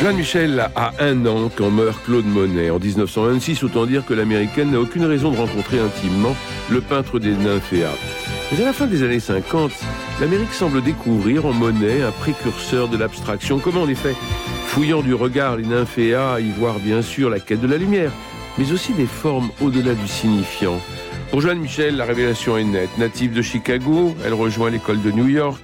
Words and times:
Joan 0.00 0.14
Michel 0.14 0.70
a 0.76 0.92
un 1.00 1.26
an 1.26 1.50
quand 1.56 1.70
meurt 1.70 2.04
Claude 2.04 2.24
Monet. 2.24 2.70
En 2.70 2.78
1926, 2.78 3.64
autant 3.64 3.84
dire 3.84 4.06
que 4.06 4.14
l'américaine 4.14 4.70
n'a 4.70 4.78
aucune 4.78 5.04
raison 5.04 5.32
de 5.32 5.36
rencontrer 5.36 5.80
intimement 5.80 6.36
le 6.70 6.80
peintre 6.80 7.18
des 7.18 7.32
nymphéas. 7.32 7.96
Mais 8.52 8.62
à 8.62 8.66
la 8.66 8.72
fin 8.72 8.86
des 8.86 9.02
années 9.02 9.18
50, 9.18 9.72
l'Amérique 10.20 10.52
semble 10.52 10.82
découvrir 10.84 11.46
en 11.46 11.52
Monet 11.52 12.02
un 12.02 12.12
précurseur 12.12 12.86
de 12.86 12.96
l'abstraction. 12.96 13.58
Comment 13.58 13.82
en 13.82 13.88
effet, 13.88 14.14
fouillant 14.66 15.02
du 15.02 15.14
regard 15.14 15.56
les 15.56 15.64
nymphéas, 15.64 16.38
y 16.38 16.50
voir 16.50 16.78
bien 16.78 17.02
sûr 17.02 17.28
la 17.28 17.40
quête 17.40 17.60
de 17.60 17.66
la 17.66 17.76
lumière, 17.76 18.12
mais 18.56 18.70
aussi 18.70 18.92
des 18.92 19.06
formes 19.06 19.50
au-delà 19.60 19.94
du 19.94 20.06
signifiant. 20.06 20.80
Pour 21.32 21.40
Joanne 21.40 21.58
Michel, 21.58 21.96
la 21.96 22.04
révélation 22.04 22.56
est 22.56 22.64
nette. 22.64 22.96
Native 22.98 23.32
de 23.32 23.42
Chicago, 23.42 24.14
elle 24.24 24.34
rejoint 24.34 24.70
l'école 24.70 25.02
de 25.02 25.10
New 25.10 25.26
York 25.26 25.60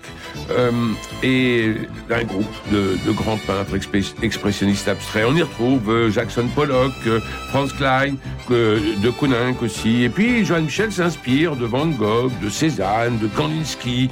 euh, 0.50 0.70
et 1.22 1.74
un 2.10 2.24
groupe 2.24 2.46
de, 2.70 3.12
grands 3.12 3.38
peintres 3.38 3.74
expressionnistes 4.22 4.88
abstraits. 4.88 5.26
On 5.28 5.34
y 5.34 5.42
retrouve 5.42 5.90
euh, 5.90 6.10
Jackson 6.10 6.46
Pollock, 6.54 6.92
euh, 7.06 7.20
Franz 7.50 7.72
Klein, 7.76 8.14
de 8.50 9.10
Kooninck 9.10 9.62
aussi. 9.62 10.04
Et 10.04 10.08
puis 10.08 10.44
Joanne 10.44 10.64
Michel 10.64 10.92
s'inspire 10.92 11.56
de 11.56 11.64
Van 11.64 11.86
Gogh, 11.86 12.32
de 12.42 12.48
Cézanne, 12.48 13.18
de 13.18 13.26
Kandinsky. 13.28 14.10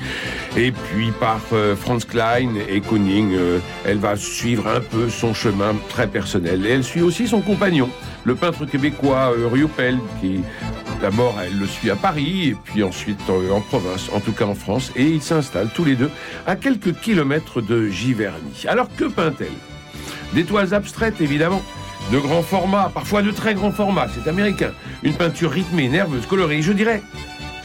Et 0.57 0.73
puis 0.73 1.11
par 1.21 1.41
Franz 1.77 2.07
Klein 2.07 2.55
et 2.69 2.81
Kooning, 2.81 3.35
euh, 3.35 3.59
elle 3.85 3.99
va 3.99 4.17
suivre 4.17 4.67
un 4.69 4.81
peu 4.81 5.09
son 5.09 5.35
chemin 5.35 5.75
très 5.89 6.07
personnel. 6.07 6.65
Et 6.67 6.71
elle 6.71 6.85
suit 6.85 7.03
aussi 7.03 7.29
son 7.29 7.41
compagnon, 7.41 7.89
le 8.25 8.35
peintre 8.35 8.65
québécois 8.65 9.33
Riopel, 9.53 9.99
qui 10.21 10.41
D'abord, 11.03 11.35
elle 11.45 11.59
le 11.59 11.67
suit 11.67 11.91
à 11.91 11.97
Paris, 11.97 12.51
et 12.51 12.55
puis 12.55 12.85
ensuite 12.85 13.19
euh, 13.29 13.51
en 13.51 13.61
province, 13.61 14.09
en 14.15 14.21
tout 14.21 14.31
cas 14.31 14.45
en 14.45 14.55
France, 14.55 14.93
et 14.95 15.03
ils 15.03 15.21
s'installent 15.21 15.71
tous 15.75 15.85
les 15.85 15.97
deux 15.97 16.11
à 16.47 16.55
quelques 16.55 16.95
kilomètres 17.01 17.61
de 17.61 17.89
Giverny. 17.89 18.67
Alors 18.69 18.87
que 18.95 19.07
peint-elle? 19.07 19.49
Des 20.33 20.45
toiles 20.45 20.73
abstraites, 20.73 21.21
évidemment, 21.21 21.61
de 22.13 22.19
grands 22.19 22.45
formats, 22.45 22.89
parfois 22.95 23.23
de 23.23 23.33
très 23.33 23.55
grands 23.55 23.73
formats, 23.73 24.07
c'est 24.15 24.31
américain. 24.31 24.71
Une 25.03 25.15
peinture 25.15 25.51
rythmée, 25.51 25.89
nerveuse, 25.89 26.25
colorée, 26.27 26.63
je 26.63 26.73
dirais 26.73 27.03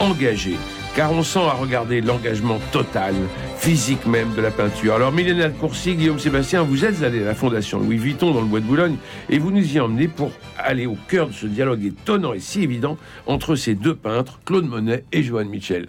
engagée, 0.00 0.56
car 0.96 1.12
on 1.12 1.22
sent 1.22 1.38
à 1.38 1.52
regarder 1.52 2.00
l'engagement 2.00 2.58
total, 2.72 3.14
physique 3.68 4.06
même 4.06 4.32
de 4.34 4.40
la 4.40 4.50
peinture. 4.50 4.94
Alors, 4.94 5.12
Milena 5.12 5.48
de 5.48 5.52
Courcy, 5.52 5.94
Guillaume 5.94 6.18
Sébastien, 6.18 6.62
vous 6.62 6.86
êtes 6.86 7.02
allés 7.02 7.20
à 7.20 7.26
la 7.26 7.34
Fondation 7.34 7.78
Louis 7.78 7.98
Vuitton 7.98 8.32
dans 8.32 8.40
le 8.40 8.46
Bois 8.46 8.60
de 8.60 8.64
Boulogne, 8.64 8.96
et 9.28 9.38
vous 9.38 9.50
nous 9.50 9.76
y 9.76 9.78
emmenez 9.78 10.08
pour 10.08 10.30
aller 10.56 10.86
au 10.86 10.96
cœur 11.06 11.28
de 11.28 11.34
ce 11.34 11.46
dialogue 11.46 11.84
étonnant 11.84 12.32
et 12.32 12.40
si 12.40 12.62
évident 12.62 12.96
entre 13.26 13.56
ces 13.56 13.74
deux 13.74 13.94
peintres, 13.94 14.40
Claude 14.46 14.64
Monet 14.64 15.04
et 15.12 15.22
Joanne 15.22 15.50
Mitchell. 15.50 15.88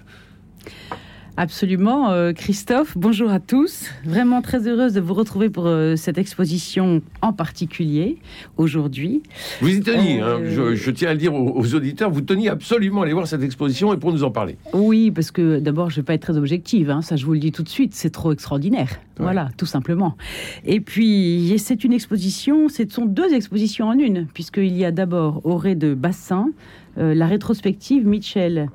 Absolument, 1.41 2.11
euh, 2.11 2.33
Christophe. 2.33 2.97
Bonjour 2.97 3.29
à 3.31 3.39
tous. 3.39 3.85
Vraiment 4.03 4.41
très 4.41 4.67
heureuse 4.67 4.91
de 4.91 4.99
vous 4.99 5.13
retrouver 5.13 5.49
pour 5.49 5.67
euh, 5.67 5.95
cette 5.95 6.17
exposition 6.17 7.01
en 7.21 7.31
particulier 7.31 8.17
aujourd'hui. 8.57 9.23
Vous 9.61 9.69
y 9.69 9.79
teniez, 9.79 10.21
Euh, 10.21 10.35
hein, 10.35 10.41
je, 10.43 10.75
je 10.75 10.91
tiens 10.91 11.11
à 11.11 11.13
le 11.13 11.17
dire 11.17 11.33
aux, 11.33 11.57
aux 11.57 11.75
auditeurs, 11.75 12.11
vous 12.11 12.19
teniez 12.19 12.49
absolument 12.49 12.99
à 12.99 13.03
aller 13.05 13.13
voir 13.13 13.25
cette 13.25 13.41
exposition 13.41 13.93
et 13.93 13.97
pour 13.97 14.11
nous 14.11 14.25
en 14.25 14.31
parler. 14.31 14.57
Oui, 14.73 15.11
parce 15.11 15.31
que 15.31 15.59
d'abord, 15.59 15.89
je 15.89 15.95
vais 15.95 16.03
pas 16.03 16.13
être 16.15 16.23
très 16.23 16.35
objective. 16.37 16.89
hein, 16.89 17.01
ça, 17.01 17.15
je 17.15 17.25
vous 17.25 17.31
le 17.31 17.39
dis 17.39 17.53
tout 17.53 17.63
de 17.63 17.69
suite. 17.69 17.95
C'est 17.95 18.09
trop 18.09 18.33
extraordinaire. 18.33 18.89
Ouais. 19.17 19.23
Voilà, 19.23 19.47
tout 19.55 19.65
simplement. 19.65 20.17
Et 20.65 20.81
puis, 20.81 21.55
c'est 21.57 21.85
une 21.85 21.93
exposition. 21.93 22.67
Ce 22.67 22.83
sont 22.89 23.05
deux 23.05 23.33
expositions 23.33 23.87
en 23.87 23.97
une, 23.97 24.27
puisqu'il 24.33 24.75
y 24.75 24.83
a 24.83 24.91
d'abord 24.91 25.39
au 25.45 25.55
Ré 25.55 25.75
de 25.75 25.93
Bassin. 25.93 26.49
la 26.97 27.27
rétrospective 27.27 28.05
Mitchell 28.05 28.67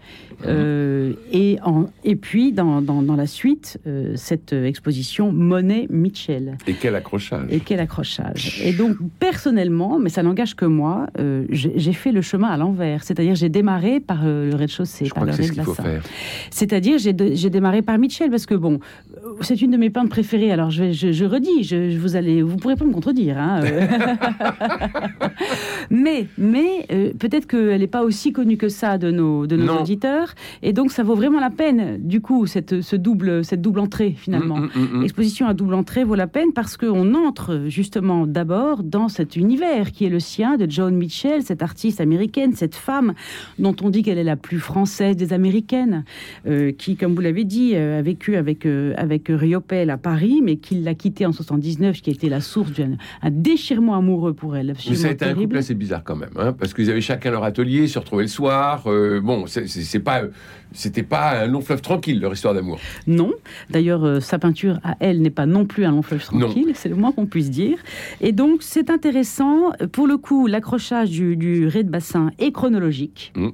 euh, 0.46 1.12
et, 1.32 1.58
en, 1.64 1.86
et 2.04 2.16
puis 2.16 2.52
dans, 2.52 2.80
dans, 2.82 3.02
dans 3.02 3.16
la 3.16 3.26
suite 3.26 3.78
euh, 3.86 4.12
cette 4.16 4.52
exposition 4.52 5.32
Monet 5.32 5.86
Mitchell 5.90 6.56
Et 6.66 6.74
quel 6.74 6.94
accrochage 6.96 7.46
Et 7.50 7.60
quel 7.60 7.80
accrochage. 7.80 8.60
Et 8.64 8.72
donc, 8.72 8.96
personnellement, 9.18 9.98
mais 9.98 10.08
ça 10.10 10.22
n'engage 10.22 10.54
que 10.54 10.64
moi, 10.64 11.06
euh, 11.18 11.44
j'ai 11.50 11.92
fait 11.92 12.12
le 12.12 12.22
chemin 12.22 12.48
à 12.48 12.56
l'envers. 12.56 13.02
C'est-à-dire, 13.04 13.34
j'ai 13.34 13.48
démarré 13.48 14.00
par 14.00 14.24
le 14.24 14.54
rez-de-chaussée, 14.54 15.06
Je 15.06 15.10
par 15.10 15.22
crois 15.24 15.32
le 15.32 15.36
que 15.36 15.42
c'est 15.42 15.48
ce 15.48 15.52
qu'il 15.52 15.62
faut 15.62 15.72
rez-de-bassin. 15.72 16.00
faire. 16.00 16.10
C'est-à-dire, 16.50 16.98
j'ai 16.98 17.50
démarré 17.50 17.82
par 17.82 17.98
Mitchell, 17.98 18.30
parce 18.30 18.46
que 18.46 18.54
bon, 18.54 18.80
c'est 19.40 19.60
une 19.62 19.70
de 19.70 19.76
mes 19.76 19.90
peintres 19.90 20.10
préférées. 20.10 20.52
Alors, 20.52 20.70
je, 20.70 20.92
je, 20.92 21.12
je 21.12 21.24
redis, 21.24 21.62
je, 21.64 21.96
vous 21.98 22.16
allez, 22.16 22.42
vous 22.42 22.56
pourrez 22.56 22.76
pas 22.76 22.84
me 22.84 22.92
contredire. 22.92 23.38
hein, 23.38 23.60
mais 25.90 26.26
mais 26.38 26.86
peut-être 27.18 27.46
qu'elle 27.46 27.80
n'est 27.80 27.86
pas 27.86 28.02
aussi 28.02 28.32
connue 28.32 28.56
que 28.56 28.68
ça 28.68 28.98
de 28.98 29.10
nos, 29.10 29.46
de 29.46 29.56
nos 29.56 29.66
Non. 29.66 29.80
auditeurs. 29.80 30.23
Et 30.62 30.72
donc, 30.72 30.90
ça 30.92 31.02
vaut 31.02 31.14
vraiment 31.14 31.40
la 31.40 31.50
peine, 31.50 31.98
du 31.98 32.20
coup, 32.20 32.46
cette, 32.46 32.80
ce 32.82 32.96
double, 32.96 33.44
cette 33.44 33.60
double 33.62 33.80
entrée, 33.80 34.14
finalement. 34.16 34.58
Mm, 34.58 34.70
mm, 34.74 34.98
mm. 34.98 35.02
L'exposition 35.02 35.46
à 35.46 35.54
double 35.54 35.74
entrée 35.74 36.04
vaut 36.04 36.14
la 36.14 36.26
peine 36.26 36.52
parce 36.54 36.76
qu'on 36.76 37.14
entre 37.14 37.64
justement 37.68 38.26
d'abord 38.26 38.82
dans 38.82 39.08
cet 39.08 39.36
univers 39.36 39.92
qui 39.92 40.04
est 40.04 40.08
le 40.10 40.20
sien 40.20 40.56
de 40.56 40.70
Joan 40.70 40.94
Mitchell, 40.94 41.42
cette 41.42 41.62
artiste 41.62 42.00
américaine, 42.00 42.52
cette 42.54 42.74
femme 42.74 43.14
dont 43.58 43.74
on 43.82 43.90
dit 43.90 44.02
qu'elle 44.02 44.18
est 44.18 44.24
la 44.24 44.36
plus 44.36 44.58
française 44.58 45.16
des 45.16 45.32
américaines, 45.32 46.04
euh, 46.46 46.72
qui, 46.72 46.96
comme 46.96 47.14
vous 47.14 47.20
l'avez 47.20 47.44
dit, 47.44 47.72
euh, 47.74 47.98
a 47.98 48.02
vécu 48.02 48.36
avec, 48.36 48.66
euh, 48.66 48.92
avec 48.96 49.24
Riopel 49.28 49.90
à 49.90 49.96
Paris, 49.96 50.40
mais 50.42 50.56
qui 50.56 50.76
l'a 50.76 50.94
quittée 50.94 51.26
en 51.26 51.32
79, 51.32 52.00
qui 52.00 52.10
a 52.10 52.12
été 52.12 52.28
la 52.28 52.40
source 52.40 52.72
d'un 52.72 52.92
un 53.22 53.30
déchirement 53.30 53.94
amoureux 53.96 54.32
pour 54.34 54.56
elle. 54.56 54.74
Ça 54.78 55.08
a 55.08 55.10
été 55.12 55.24
un 55.24 55.34
couple 55.34 55.56
assez 55.58 55.74
bizarre 55.74 56.02
quand 56.04 56.16
même, 56.16 56.30
hein, 56.36 56.52
parce 56.52 56.74
qu'ils 56.74 56.90
avaient 56.90 57.00
chacun 57.00 57.30
leur 57.30 57.44
atelier, 57.44 57.86
se 57.86 57.98
retrouvaient 57.98 58.24
le 58.24 58.28
soir. 58.28 58.84
euh, 58.86 59.20
bon, 59.20 59.46
c'est- 59.46 59.66
c'est 59.66 59.98
pas, 60.22 60.28
c'était 60.72 61.02
pas 61.04 61.42
un 61.42 61.46
long 61.46 61.60
fleuve 61.60 61.80
tranquille 61.82 62.20
leur 62.20 62.32
histoire 62.32 62.52
d'amour. 62.54 62.78
Non. 63.06 63.32
D'ailleurs, 63.70 64.04
euh, 64.04 64.20
sa 64.20 64.38
peinture 64.38 64.80
à 64.82 64.96
elle 65.00 65.22
n'est 65.22 65.30
pas 65.30 65.46
non 65.46 65.64
plus 65.66 65.84
un 65.84 65.92
long 65.92 66.02
fleuve 66.02 66.24
tranquille, 66.24 66.72
c'est 66.74 66.88
le 66.88 66.96
moins 66.96 67.12
qu'on 67.12 67.26
puisse 67.26 67.50
dire. 67.50 67.78
Et 68.20 68.32
donc, 68.32 68.62
c'est 68.62 68.90
intéressant. 68.90 69.70
Pour 69.92 70.06
le 70.06 70.16
coup, 70.16 70.46
l'accrochage 70.46 71.10
du, 71.10 71.36
du 71.36 71.66
de 71.68 71.82
bassin 71.90 72.30
est 72.38 72.50
chronologique. 72.52 73.32
Mm. 73.36 73.48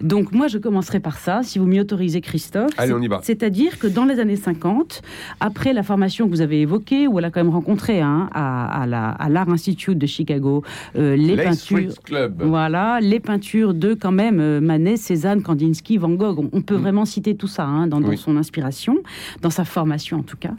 Donc, 0.00 0.32
moi, 0.32 0.48
je 0.48 0.58
commencerai 0.58 1.00
par 1.00 1.18
ça, 1.18 1.40
si 1.42 1.58
vous 1.58 1.66
m'y 1.66 1.80
autorisez, 1.80 2.20
Christophe. 2.20 2.70
Allez, 2.78 2.92
on 2.92 3.00
y 3.00 3.08
va. 3.08 3.20
C'est-à-dire 3.22 3.78
que 3.78 3.86
dans 3.86 4.04
les 4.04 4.18
années 4.18 4.36
50, 4.36 5.02
après 5.40 5.72
la 5.72 5.82
formation 5.82 6.26
que 6.26 6.30
vous 6.30 6.40
avez 6.40 6.60
évoquée, 6.62 7.06
où 7.06 7.18
elle 7.18 7.24
a 7.24 7.30
quand 7.30 7.42
même 7.42 7.52
rencontré 7.52 8.00
hein, 8.00 8.28
à, 8.32 8.82
à 8.82 8.86
la- 8.86 9.10
à 9.10 9.28
l'Art 9.28 9.48
Institute 9.50 9.98
de 9.98 10.06
Chicago 10.06 10.62
euh, 10.96 11.16
les 11.16 11.36
peintures. 11.36 11.94
Club. 12.04 12.42
Voilà, 12.42 13.00
les 13.00 13.20
peintures 13.20 13.74
de 13.74 13.94
quand 13.94 14.12
même 14.12 14.40
euh, 14.40 14.60
Manet, 14.60 14.96
Cézanne, 14.96 15.42
Kandinsky, 15.42 15.89
Van 15.98 16.10
Gogh. 16.10 16.48
On, 16.52 16.60
peut 16.62 16.76
Mm. 16.76 16.80
vraiment 16.80 17.04
citer 17.04 17.34
tout 17.34 17.46
ça 17.46 17.64
hein, 17.64 17.86
dans, 17.86 18.00
dans 18.00 18.08
Oui. 18.08 18.16
son 18.18 18.36
inspiration, 18.36 18.98
dans 19.42 19.50
sa 19.50 19.64
formation 19.64 20.18
en 20.18 20.22
tout 20.22 20.36
cas. 20.36 20.54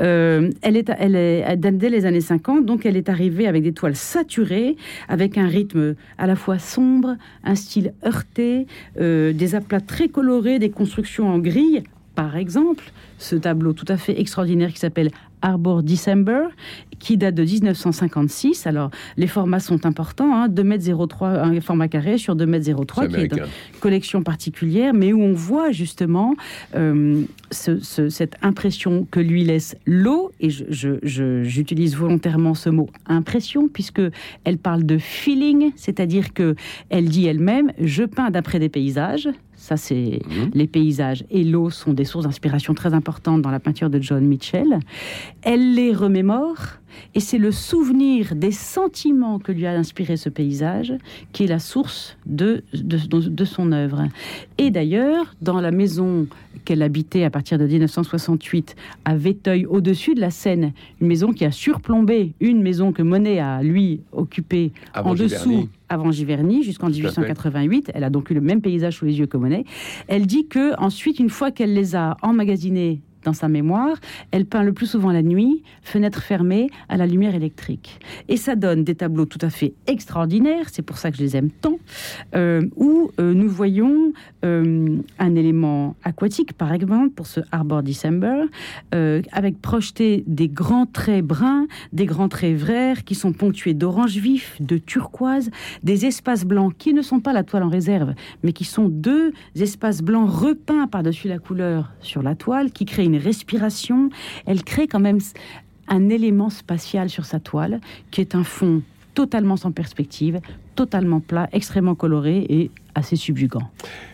Euh, 0.00 0.50
elle 0.62 0.76
est, 0.76 0.90
elle 0.98 1.16
est 1.16 1.56
dès 1.56 1.90
les 1.90 2.04
années 2.06 2.20
50, 2.20 2.64
donc 2.66 2.86
elle 2.86 2.96
est 2.96 3.08
arrivée 3.08 3.46
avec 3.46 3.62
des 3.62 3.72
toiles 3.72 3.96
saturées, 3.96 4.76
avec 5.08 5.38
un 5.38 5.46
rythme 5.46 5.94
à 6.18 6.26
la 6.26 6.36
fois 6.36 6.58
sombre, 6.58 7.16
un 7.44 7.54
style 7.54 7.92
heurté, 8.04 8.66
euh, 9.00 9.32
des 9.32 9.54
aplats 9.54 9.80
très 9.80 10.08
colorés, 10.08 10.58
des 10.58 10.70
constructions 10.70 11.28
en 11.28 11.38
grille. 11.38 11.82
Par 12.14 12.36
exemple, 12.36 12.84
ce 13.18 13.36
tableau 13.36 13.74
tout 13.74 13.84
à 13.88 13.98
fait 13.98 14.18
extraordinaire 14.18 14.72
qui 14.72 14.78
s'appelle 14.78 15.10
Arbor 15.42 15.82
December, 15.82 16.42
qui 16.98 17.16
date 17.16 17.34
de 17.34 17.42
1956. 17.42 18.66
Alors, 18.66 18.90
les 19.16 19.26
formats 19.26 19.60
sont 19.60 19.84
importants, 19.86 20.34
hein, 20.34 20.48
2m03, 20.48 21.26
un 21.42 21.60
format 21.60 21.88
carré 21.88 22.18
sur 22.18 22.34
2m03, 22.36 23.02
C'est 23.02 23.08
qui 23.08 23.14
est 23.16 23.28
une 23.32 23.80
collection 23.80 24.22
particulière, 24.22 24.94
mais 24.94 25.12
où 25.12 25.20
on 25.20 25.32
voit 25.32 25.70
justement 25.72 26.34
euh, 26.74 27.22
ce- 27.50 27.78
ce- 27.80 28.08
cette 28.08 28.36
impression 28.42 29.06
que 29.10 29.20
lui 29.20 29.44
laisse 29.44 29.76
l'eau, 29.86 30.32
et 30.40 30.48
j'utilise 30.50 31.96
volontairement 31.96 32.54
ce 32.54 32.70
mot 32.70 32.88
impression, 33.06 33.68
puisque 33.68 34.00
elle 34.44 34.58
parle 34.58 34.84
de 34.84 34.98
feeling, 34.98 35.72
c'est-à-dire 35.76 36.32
que 36.32 36.54
elle 36.90 37.08
dit 37.08 37.26
elle-même, 37.26 37.72
je 37.80 38.04
peins 38.04 38.30
d'après 38.30 38.58
des 38.58 38.68
paysages. 38.68 39.28
Ça, 39.66 39.76
c'est 39.76 40.20
Mhm. 40.28 40.50
les 40.54 40.68
paysages 40.68 41.24
et 41.28 41.42
l'eau 41.42 41.70
sont 41.70 41.92
des 41.92 42.04
sources 42.04 42.24
d'inspiration 42.24 42.72
très 42.72 42.94
importantes 42.94 43.42
dans 43.42 43.50
la 43.50 43.58
peinture 43.58 43.90
de 43.90 44.00
John 44.00 44.24
Mitchell. 44.24 44.78
Elle 45.42 45.74
les 45.74 45.92
remémore 45.92 46.58
Et 47.14 47.20
c'est 47.20 47.38
le 47.38 47.52
souvenir 47.52 48.34
des 48.34 48.52
sentiments 48.52 49.38
que 49.38 49.52
lui 49.52 49.66
a 49.66 49.72
inspiré 49.72 50.16
ce 50.16 50.28
paysage 50.28 50.94
qui 51.32 51.44
est 51.44 51.48
la 51.48 51.58
source 51.58 52.16
de, 52.26 52.62
de, 52.72 52.98
de 53.28 53.44
son 53.44 53.72
œuvre. 53.72 54.04
Et 54.58 54.70
d'ailleurs, 54.70 55.34
dans 55.40 55.60
la 55.60 55.70
maison 55.70 56.26
qu'elle 56.64 56.82
habitait 56.82 57.24
à 57.24 57.30
partir 57.30 57.58
de 57.58 57.66
1968 57.66 58.76
à 59.04 59.16
Véteuil, 59.16 59.66
au-dessus 59.66 60.14
de 60.14 60.20
la 60.20 60.30
Seine, 60.30 60.72
une 61.00 61.06
maison 61.06 61.32
qui 61.32 61.44
a 61.44 61.50
surplombé 61.50 62.34
une 62.40 62.62
maison 62.62 62.92
que 62.92 63.02
Monet 63.02 63.38
a, 63.38 63.62
lui, 63.62 64.00
occupée 64.12 64.72
en 64.94 65.14
dessous 65.14 65.68
avant 65.88 66.10
Giverny 66.10 66.62
jusqu'en 66.62 66.88
1888. 66.88 67.92
Elle 67.94 68.04
a 68.04 68.10
donc 68.10 68.30
eu 68.30 68.34
le 68.34 68.40
même 68.40 68.60
paysage 68.60 68.96
sous 68.98 69.04
les 69.04 69.18
yeux 69.18 69.26
que 69.26 69.36
Monet. 69.36 69.64
Elle 70.08 70.26
dit 70.26 70.46
que 70.46 70.78
ensuite, 70.80 71.18
une 71.18 71.30
fois 71.30 71.50
qu'elle 71.50 71.74
les 71.74 71.94
a 71.94 72.16
emmagasinés 72.22 73.00
dans 73.26 73.34
sa 73.34 73.48
mémoire, 73.48 73.96
elle 74.30 74.46
peint 74.46 74.62
le 74.62 74.72
plus 74.72 74.86
souvent 74.86 75.10
la 75.10 75.22
nuit, 75.22 75.62
fenêtre 75.82 76.22
fermée, 76.22 76.70
à 76.88 76.96
la 76.96 77.06
lumière 77.06 77.34
électrique. 77.34 77.98
Et 78.28 78.36
ça 78.36 78.54
donne 78.54 78.84
des 78.84 78.94
tableaux 78.94 79.26
tout 79.26 79.40
à 79.42 79.50
fait 79.50 79.74
extraordinaires, 79.86 80.68
c'est 80.72 80.82
pour 80.82 80.96
ça 80.96 81.10
que 81.10 81.18
je 81.18 81.22
les 81.22 81.36
aime 81.36 81.50
tant, 81.50 81.78
euh, 82.34 82.62
où 82.76 83.10
euh, 83.18 83.34
nous 83.34 83.48
voyons 83.48 84.12
euh, 84.44 84.98
un 85.18 85.34
élément 85.34 85.96
aquatique, 86.04 86.52
par 86.52 86.72
exemple, 86.72 87.10
pour 87.10 87.26
ce 87.26 87.40
Arbor 87.52 87.82
December, 87.82 88.44
avec 89.32 89.60
projeté 89.60 90.22
des 90.26 90.48
grands 90.48 90.86
traits 90.86 91.24
bruns, 91.24 91.66
des 91.92 92.06
grands 92.06 92.28
traits 92.28 92.56
verts 92.56 93.04
qui 93.04 93.14
sont 93.14 93.32
ponctués 93.32 93.74
d'orange 93.74 94.16
vif, 94.16 94.56
de 94.60 94.78
turquoise, 94.78 95.50
des 95.82 96.06
espaces 96.06 96.44
blancs 96.44 96.74
qui 96.78 96.94
ne 96.94 97.02
sont 97.02 97.20
pas 97.20 97.32
la 97.32 97.42
toile 97.42 97.64
en 97.64 97.68
réserve, 97.68 98.14
mais 98.42 98.52
qui 98.52 98.64
sont 98.64 98.88
deux 98.88 99.32
espaces 99.56 100.02
blancs 100.02 100.30
repeints 100.30 100.86
par-dessus 100.86 101.28
la 101.28 101.38
couleur 101.38 101.92
sur 102.00 102.22
la 102.22 102.34
toile, 102.34 102.70
qui 102.70 102.84
créent 102.84 103.04
une 103.04 103.15
respiration, 103.18 104.10
elle 104.46 104.62
crée 104.64 104.86
quand 104.86 105.00
même 105.00 105.18
un 105.88 106.08
élément 106.08 106.50
spatial 106.50 107.08
sur 107.10 107.24
sa 107.24 107.40
toile 107.40 107.80
qui 108.10 108.20
est 108.20 108.34
un 108.34 108.44
fond 108.44 108.82
totalement 109.16 109.56
sans 109.56 109.72
perspective, 109.72 110.40
totalement 110.74 111.20
plat, 111.20 111.48
extrêmement 111.52 111.94
coloré 111.94 112.46
et 112.50 112.70
assez 112.94 113.16
subjugant. 113.16 113.62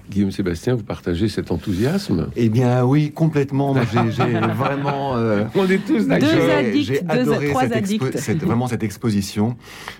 Guillaume 0.08 0.30
Sébastien, 0.30 0.76
vous 0.76 0.84
partagez 0.84 1.28
cet 1.28 1.50
enthousiasme? 1.50 2.28
Eh 2.36 2.48
bien 2.48 2.84
oui, 2.84 3.10
complètement. 3.10 3.74
J'ai 3.74 4.38
vraiment... 4.56 5.16
Euh, 5.16 5.44
On 5.56 5.68
est 5.68 5.84
tous 5.84 6.06
d'accord. 6.06 6.28
J'ai 6.72 7.02
adoré 7.08 7.48
trois 7.50 7.68
cette, 7.68 8.44
vraiment 8.44 8.68
cette 8.68 8.84
exposition. 8.84 9.56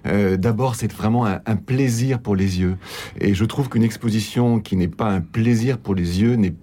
Euh, 0.06 0.36
D'abord, 0.36 0.76
c'est 0.76 0.92
vraiment 0.92 1.26
un, 1.26 1.40
un, 1.46 1.56
plaisir 1.56 2.20
pour 2.20 2.36
les 2.36 2.60
yeux. 2.60 2.76
Et 3.20 3.34
je 3.34 3.44
trouve 3.44 3.68
qu'une 3.68 3.84
exposition 3.84 4.60
qui 4.60 4.76
n'est 4.76 4.88
pas 4.88 5.10
un 5.10 5.20
plaisir 5.20 5.78
pour 5.78 5.96
les 5.96 6.20
yeux 6.20 6.36
n'est 6.36 6.54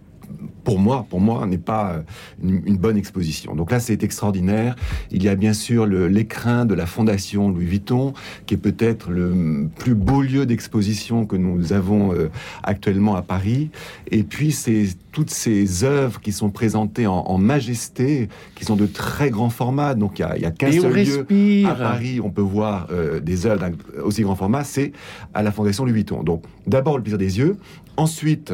pour 0.63 0.79
moi, 0.79 1.05
pour 1.09 1.19
moi, 1.19 1.45
n'est 1.45 1.57
pas 1.57 1.93
euh, 1.93 2.01
une, 2.43 2.77
bonne 2.77 2.97
exposition. 2.97 3.55
Donc 3.55 3.71
là, 3.71 3.79
c'est 3.79 4.03
extraordinaire. 4.03 4.75
Il 5.11 5.23
y 5.23 5.29
a 5.29 5.35
bien 5.35 5.53
sûr 5.53 5.85
l'écrin 5.85 6.65
de 6.65 6.73
la 6.73 6.85
Fondation 6.85 7.49
Louis 7.49 7.65
Vuitton, 7.65 8.13
qui 8.45 8.53
est 8.53 8.57
peut-être 8.57 9.09
le 9.11 9.69
plus 9.77 9.95
beau 9.95 10.21
lieu 10.21 10.45
d'exposition 10.45 11.25
que 11.25 11.35
nous 11.35 11.73
avons 11.73 12.13
euh, 12.13 12.29
actuellement 12.63 13.15
à 13.15 13.21
Paris. 13.21 13.71
Et 14.11 14.23
puis, 14.23 14.51
c'est 14.51 14.87
toutes 15.11 15.31
ces 15.31 15.83
œuvres 15.83 16.21
qui 16.21 16.31
sont 16.31 16.49
présentées 16.49 17.07
en, 17.07 17.37
majesté, 17.37 18.29
qui 18.55 18.65
sont 18.65 18.75
de 18.75 18.85
très 18.85 19.29
grand 19.29 19.49
format. 19.49 19.95
Donc, 19.95 20.19
il 20.19 20.41
y 20.41 20.45
a, 20.45 20.51
qu'un 20.51 20.71
seul 20.71 20.93
lieu 20.93 21.65
à 21.67 21.75
Paris, 21.75 22.19
on 22.23 22.29
peut 22.29 22.41
voir 22.41 22.87
euh, 22.91 23.19
des 23.19 23.45
œuvres 23.45 23.69
aussi 24.03 24.21
grand 24.21 24.35
format, 24.35 24.63
c'est 24.63 24.91
à 25.33 25.43
la 25.43 25.51
Fondation 25.51 25.83
Louis 25.83 25.93
Vuitton. 25.93 26.23
Donc, 26.23 26.43
d'abord 26.67 26.97
le 26.97 27.03
plaisir 27.03 27.17
des 27.17 27.37
yeux, 27.39 27.57
Ensuite, 27.99 28.53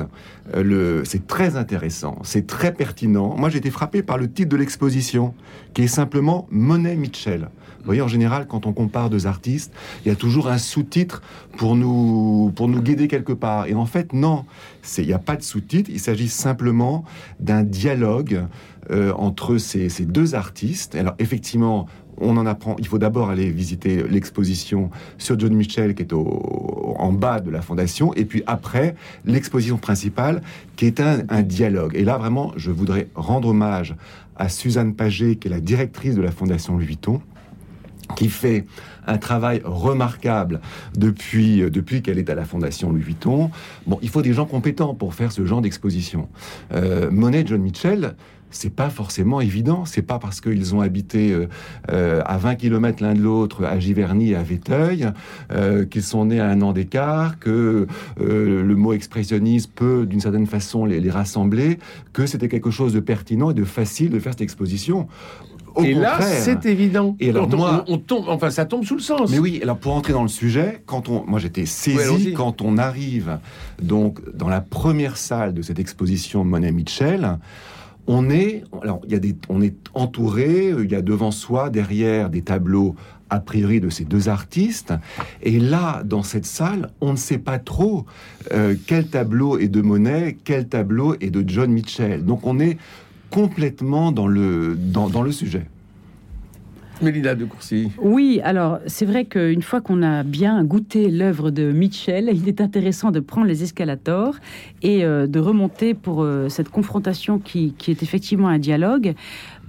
euh, 0.56 1.04
c'est 1.06 1.28
très 1.28 1.56
intéressant, 1.56 2.18
c'est 2.24 2.48
très 2.48 2.74
pertinent. 2.74 3.36
Moi, 3.38 3.50
j'ai 3.50 3.60
été 3.60 3.70
frappé 3.70 4.02
par 4.02 4.18
le 4.18 4.28
titre 4.28 4.50
de 4.50 4.58
l'exposition, 4.58 5.36
qui 5.76 5.84
est 5.84 5.88
simplement 5.88 6.48
Monet 6.50 6.96
Mitchell. 6.96 7.50
Voyez, 7.86 8.02
en 8.02 8.08
général, 8.08 8.48
quand 8.48 8.66
on 8.66 8.74
compare 8.74 9.10
deux 9.10 9.28
artistes, 9.28 9.72
il 10.04 10.10
y 10.10 10.12
a 10.12 10.16
toujours 10.16 10.50
un 10.50 10.58
sous-titre 10.58 11.22
pour 11.58 11.76
nous, 11.76 12.52
pour 12.56 12.68
nous 12.68 12.82
guider 12.82 13.08
quelque 13.08 13.34
part. 13.34 13.68
Et 13.68 13.74
en 13.74 13.86
fait, 13.86 14.14
non, 14.14 14.46
il 14.98 15.06
n'y 15.06 15.14
a 15.14 15.20
pas 15.20 15.36
de 15.36 15.44
sous-titre, 15.44 15.90
il 15.94 16.00
s'agit 16.00 16.30
simplement 16.30 17.06
d'un 17.40 17.64
dialogue 17.64 18.46
euh, 18.92 19.14
entre 19.14 19.58
ces, 19.58 19.90
ces, 19.90 20.06
deux 20.06 20.36
artistes. 20.36 20.96
Alors, 20.96 21.16
effectivement, 21.20 21.88
on 22.18 22.38
en 22.38 22.46
apprend. 22.46 22.76
Il 22.80 22.88
faut 22.88 22.98
d'abord 22.98 23.30
aller 23.30 23.50
visiter 23.50 24.04
l'exposition 24.08 24.90
sur 25.18 25.40
John 25.40 25.54
Mitchell 25.54 25.96
qui 25.96 26.04
est 26.04 26.14
au, 26.14 26.96
en 26.98 27.12
bas 27.12 27.40
de 27.40 27.50
la 27.50 27.62
fondation, 27.62 28.14
et 28.14 28.26
puis 28.26 28.44
après 28.48 28.96
l'exposition 29.26 29.78
principale 29.78 30.42
qui 30.76 30.86
est 30.86 31.00
un, 31.00 31.42
dialogue. 31.42 31.96
Et 31.96 32.04
là 32.04 32.18
vraiment, 32.18 32.54
je 32.56 32.72
voudrais 32.72 33.08
rendre 33.16 33.50
hommage 33.50 33.96
à 34.36 34.50
Suzanne 34.50 34.94
Paget, 34.96 35.36
qui 35.36 35.48
est 35.48 35.52
la 35.52 35.60
directrice 35.60 36.16
de 36.16 36.22
la 36.22 36.32
fondation 36.32 36.76
Louis 36.76 36.86
Vuitton, 36.86 37.22
qui 38.16 38.30
fait 38.30 38.66
un 39.08 39.18
travail 39.18 39.62
remarquable 39.64 40.62
depuis, 40.96 41.70
depuis 41.70 42.02
qu'elle 42.02 42.18
est 42.18 42.30
à 42.30 42.36
la 42.36 42.46
Fondation 42.46 42.92
Louis 42.92 43.02
Vuitton. 43.02 43.52
Bon, 43.88 44.00
il 44.02 44.10
faut 44.10 44.22
des 44.22 44.34
gens 44.34 44.46
compétents 44.46 44.96
pour 44.96 45.14
faire 45.14 45.32
ce 45.32 45.46
genre 45.46 45.62
d'exposition. 45.62 46.28
Euh, 46.74 47.12
Monet, 47.12 47.44
John 47.46 47.62
Mitchell, 47.62 48.16
c'est 48.56 48.74
pas 48.74 48.90
forcément 48.90 49.42
évident. 49.42 49.86
C'est 49.86 50.02
pas 50.02 50.18
parce 50.18 50.42
qu'ils 50.42 50.74
ont 50.76 50.82
habité 50.82 51.32
euh, 51.32 51.48
euh, 51.92 52.22
à 52.26 52.38
20 52.38 52.56
km 52.56 53.04
l'un 53.04 53.14
de 53.14 53.22
l'autre, 53.22 53.66
à 53.66 53.80
Giverny 53.80 54.32
et 54.32 54.36
à 54.36 54.44
Véteuil, 54.44 55.12
euh, 55.52 55.86
qu'ils 55.86 56.04
sont 56.04 56.26
nés 56.26 56.40
à 56.40 56.48
un 56.48 56.62
an 56.62 56.72
d'écart, 56.72 57.40
que 57.40 57.88
le 58.18 58.76
mot 58.76 58.94
expressionniste 58.94 59.72
peut, 59.74 60.06
d'une 60.06 60.22
certaine 60.22 60.48
façon, 60.48 60.86
les, 60.86 61.10
rassembler, 61.10 61.80
que 62.14 62.26
c'était 62.26 62.48
quelque 62.48 62.72
chose 62.72 62.94
de 62.94 63.00
pertinent 63.00 63.52
et 63.52 63.54
de 63.54 63.64
facile 63.64 64.10
de 64.10 64.20
faire 64.20 64.34
cette 64.34 64.42
exposition. 64.42 65.08
Et 65.84 65.94
là, 65.94 66.22
c'est 66.22 66.66
évident. 66.66 67.16
Et 67.20 67.30
alors, 67.30 67.50
moi, 67.50 67.84
on, 67.88 67.98
tombe, 67.98 68.26
enfin, 68.28 68.50
ça 68.50 68.66
tombe 68.66 68.84
sous 68.84 68.96
le 68.96 69.02
sens. 69.02 69.32
Mais 69.32 69.40
oui, 69.40 69.60
alors 69.62 69.78
pour 69.78 69.94
entrer 69.94 70.14
dans 70.14 70.24
le 70.24 70.30
sujet, 70.30 70.82
quand 70.86 71.10
on, 71.10 71.26
moi 71.26 71.40
j'étais 71.40 71.66
saisi 71.66 72.34
quand 72.34 72.62
on 72.62 72.78
arrive 72.78 73.40
donc 73.82 74.20
dans 74.36 74.50
la 74.50 74.62
première 74.62 75.18
salle 75.18 75.54
de 75.54 75.62
cette 75.62 75.80
exposition 75.80 76.44
Monet 76.44 76.72
Mitchell 76.72 77.38
on 78.08 78.30
est, 78.30 78.64
alors, 78.84 79.02
il 79.06 79.14
y 79.14 79.16
a 79.16 79.20
des, 79.20 79.36
on 79.50 79.62
est 79.62 79.76
entouré, 79.94 80.74
il 80.78 80.92
y 80.92 80.96
a 80.96 81.02
devant 81.02 81.32
soi, 81.32 81.70
derrière, 81.70 82.30
des 82.30 82.44
tableaux 82.44 82.96
a 83.32 83.40
priori 83.40 83.80
de 83.80 83.90
ces 83.90 84.06
deux 84.06 84.30
artistes. 84.30 84.94
Et 85.42 85.60
là, 85.60 86.04
dans 86.06 86.22
cette 86.22 86.46
salle, 86.46 86.92
on 87.02 87.14
ne 87.14 87.18
sait 87.18 87.40
pas 87.40 87.58
trop 87.58 88.06
euh, 88.54 88.76
quel 88.86 89.08
tableau 89.08 89.58
est 89.58 89.68
de 89.68 89.82
Monet, 89.82 90.38
quel 90.44 90.68
tableau 90.68 91.16
est 91.20 91.32
de 91.32 91.44
John 91.48 91.72
Mitchell. 91.72 92.24
Donc 92.24 92.46
on 92.46 92.60
est 92.60 92.78
complètement 93.36 94.14
dans 94.14 94.28
le, 94.28 94.78
dans 94.78 95.22
le 95.22 95.32
sujet. 95.34 95.66
Mélina 97.02 97.36
de 97.36 97.44
Courcy. 97.44 97.92
Oui, 97.98 98.40
alors 98.46 98.80
c'est 98.88 99.06
vrai 99.06 99.26
qu'une 99.26 99.62
fois 99.62 99.82
qu'on 99.82 100.02
a 100.02 100.24
bien 100.24 100.64
goûté 100.64 101.12
l'œuvre 101.12 101.52
de 101.52 101.74
Mitchell, 101.74 102.32
il 102.34 102.48
est 102.48 102.62
intéressant 102.62 103.12
de 103.12 103.20
prendre 103.20 103.48
les 103.48 103.62
escalators 103.62 104.36
et 104.82 105.04
euh, 105.04 105.28
de 105.28 105.40
remonter 105.40 105.94
pour 105.94 106.24
euh, 106.24 106.48
cette 106.48 106.70
confrontation 106.70 107.38
qui, 107.38 107.74
qui, 107.78 107.92
est 107.92 108.02
effectivement 108.02 108.48
un 108.48 108.60
dialogue 108.60 109.16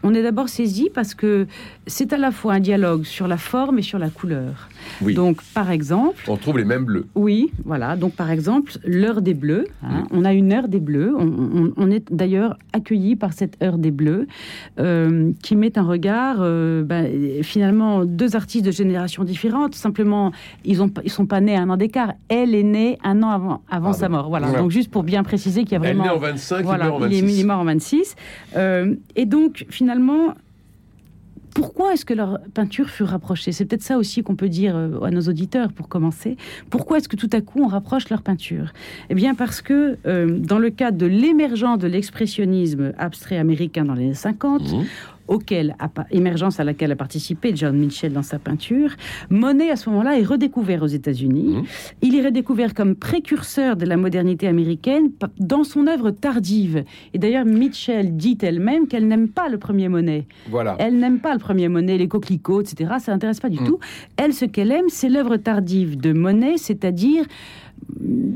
on 0.02 0.14
est 0.14 0.22
d'abord 0.22 0.48
saisi 0.48 0.88
parce 0.92 1.14
que 1.14 1.46
c'est 1.86 2.12
à 2.12 2.16
la 2.16 2.30
fois 2.30 2.54
un 2.54 2.60
dialogue 2.60 3.04
sur 3.04 3.26
la 3.26 3.36
forme 3.36 3.78
et 3.78 3.82
sur 3.82 3.98
la 3.98 4.08
couleur. 4.08 4.68
Donc, 5.00 5.42
par 5.54 5.70
exemple... 5.70 6.16
On 6.28 6.36
trouve 6.36 6.58
les 6.58 6.64
mêmes 6.64 6.84
bleus. 6.84 7.06
Oui, 7.14 7.50
voilà. 7.64 7.96
Donc, 7.96 8.14
par 8.14 8.30
exemple, 8.30 8.72
l'heure 8.84 9.22
des 9.22 9.34
bleus. 9.34 9.66
Hein. 9.82 10.04
On 10.10 10.24
a 10.24 10.32
une 10.32 10.52
heure 10.52 10.68
des 10.68 10.80
bleus. 10.80 11.14
On, 11.16 11.90
est 11.90 12.12
d'ailleurs 12.12 12.58
accueilli 12.72 13.16
par 13.16 13.32
cette 13.32 13.62
heure 13.62 13.78
des 13.78 13.90
bleus 13.90 14.26
euh, 14.78 15.32
qui 15.42 15.56
met 15.56 15.78
un 15.78 15.82
regard, 15.82 16.38
euh, 16.40 16.82
ben, 16.82 17.42
finalement, 17.42 18.04
deux 18.04 18.36
artistes 18.36 18.64
de 18.64 18.70
générations 18.70 19.24
différentes. 19.24 19.74
Simplement, 19.74 20.32
ils 20.64 20.78
ne 20.78 20.88
ils 21.04 21.10
sont 21.10 21.26
pas 21.26 21.40
nés 21.40 21.56
à 21.56 21.62
un 21.62 21.70
an 21.70 21.76
d'écart. 21.76 22.12
Elle 22.28 22.54
est 22.54 22.62
née 22.62 22.98
un 23.04 23.22
an 23.22 23.30
avant, 23.30 23.62
avant 23.70 23.92
sa 23.92 24.08
mort. 24.08 24.28
Voilà. 24.28 24.52
Donc, 24.52 24.70
juste 24.70 24.90
pour 24.90 25.02
bien 25.02 25.22
préciser 25.22 25.62
qu'il 25.62 25.72
y 25.72 25.76
a 25.76 25.78
vraiment... 25.78 26.04
Elle 26.04 26.10
est 26.10 26.12
née 26.12 26.16
en 26.16 26.20
25, 26.20 26.58
il, 26.58 26.66
est 26.66 26.88
en 26.88 26.98
26. 26.98 27.18
Il 27.18 27.40
est, 27.40 27.44
mort 27.44 27.60
en 27.60 27.64
26. 27.64 28.16
Euh, 28.56 28.94
et 29.14 29.26
donc, 29.26 29.66
finalement, 29.68 30.34
pourquoi 31.56 31.94
est-ce 31.94 32.04
que 32.04 32.12
leur 32.12 32.38
peinture 32.52 32.90
fut 32.90 33.02
rapprochée? 33.02 33.50
C'est 33.50 33.64
peut-être 33.64 33.82
ça 33.82 33.96
aussi 33.96 34.22
qu'on 34.22 34.36
peut 34.36 34.50
dire 34.50 34.76
euh, 34.76 35.00
à 35.00 35.10
nos 35.10 35.22
auditeurs 35.22 35.72
pour 35.72 35.88
commencer. 35.88 36.36
Pourquoi 36.68 36.98
est-ce 36.98 37.08
que 37.08 37.16
tout 37.16 37.30
à 37.32 37.40
coup 37.40 37.62
on 37.62 37.66
rapproche 37.66 38.10
leur 38.10 38.20
peinture? 38.20 38.74
Eh 39.08 39.14
bien 39.14 39.34
parce 39.34 39.62
que 39.62 39.96
euh, 40.06 40.38
dans 40.38 40.58
le 40.58 40.68
cadre 40.68 40.98
de 40.98 41.06
l'émergence 41.06 41.78
de 41.78 41.86
l'expressionnisme 41.88 42.92
abstrait 42.98 43.38
américain 43.38 43.86
dans 43.86 43.94
les 43.94 44.04
années 44.04 44.14
50, 44.14 44.62
auquel, 45.28 45.76
émergence 46.10 46.60
à 46.60 46.64
laquelle 46.64 46.92
a 46.92 46.96
participé 46.96 47.52
John 47.54 47.76
Mitchell 47.76 48.12
dans 48.12 48.22
sa 48.22 48.38
peinture, 48.38 48.90
Monet 49.30 49.70
à 49.70 49.76
ce 49.76 49.90
moment-là 49.90 50.18
est 50.18 50.24
redécouvert 50.24 50.82
aux 50.82 50.86
États-Unis. 50.86 51.56
Mmh. 51.56 51.64
Il 52.02 52.14
est 52.16 52.24
redécouvert 52.24 52.74
comme 52.74 52.94
précurseur 52.94 53.76
de 53.76 53.86
la 53.86 53.96
modernité 53.96 54.46
américaine 54.46 55.10
dans 55.38 55.64
son 55.64 55.86
œuvre 55.86 56.10
tardive. 56.10 56.84
Et 57.14 57.18
d'ailleurs, 57.18 57.44
Mitchell 57.44 58.16
dit 58.16 58.38
elle-même 58.42 58.86
qu'elle 58.86 59.08
n'aime 59.08 59.28
pas 59.28 59.48
le 59.48 59.58
premier 59.58 59.88
Monet. 59.88 60.26
Voilà. 60.48 60.76
Elle 60.78 60.98
n'aime 60.98 61.20
pas 61.20 61.32
le 61.32 61.40
premier 61.40 61.68
Monet, 61.68 61.98
les 61.98 62.08
coquelicots, 62.08 62.62
etc. 62.62 62.94
Ça 62.98 63.12
n'intéresse 63.12 63.40
pas 63.40 63.48
du 63.48 63.60
mmh. 63.60 63.66
tout. 63.66 63.78
Elle, 64.16 64.32
ce 64.32 64.44
qu'elle 64.44 64.72
aime, 64.72 64.88
c'est 64.88 65.08
l'œuvre 65.08 65.36
tardive 65.36 65.96
de 65.96 66.12
Monet, 66.12 66.56
c'est-à-dire 66.56 67.24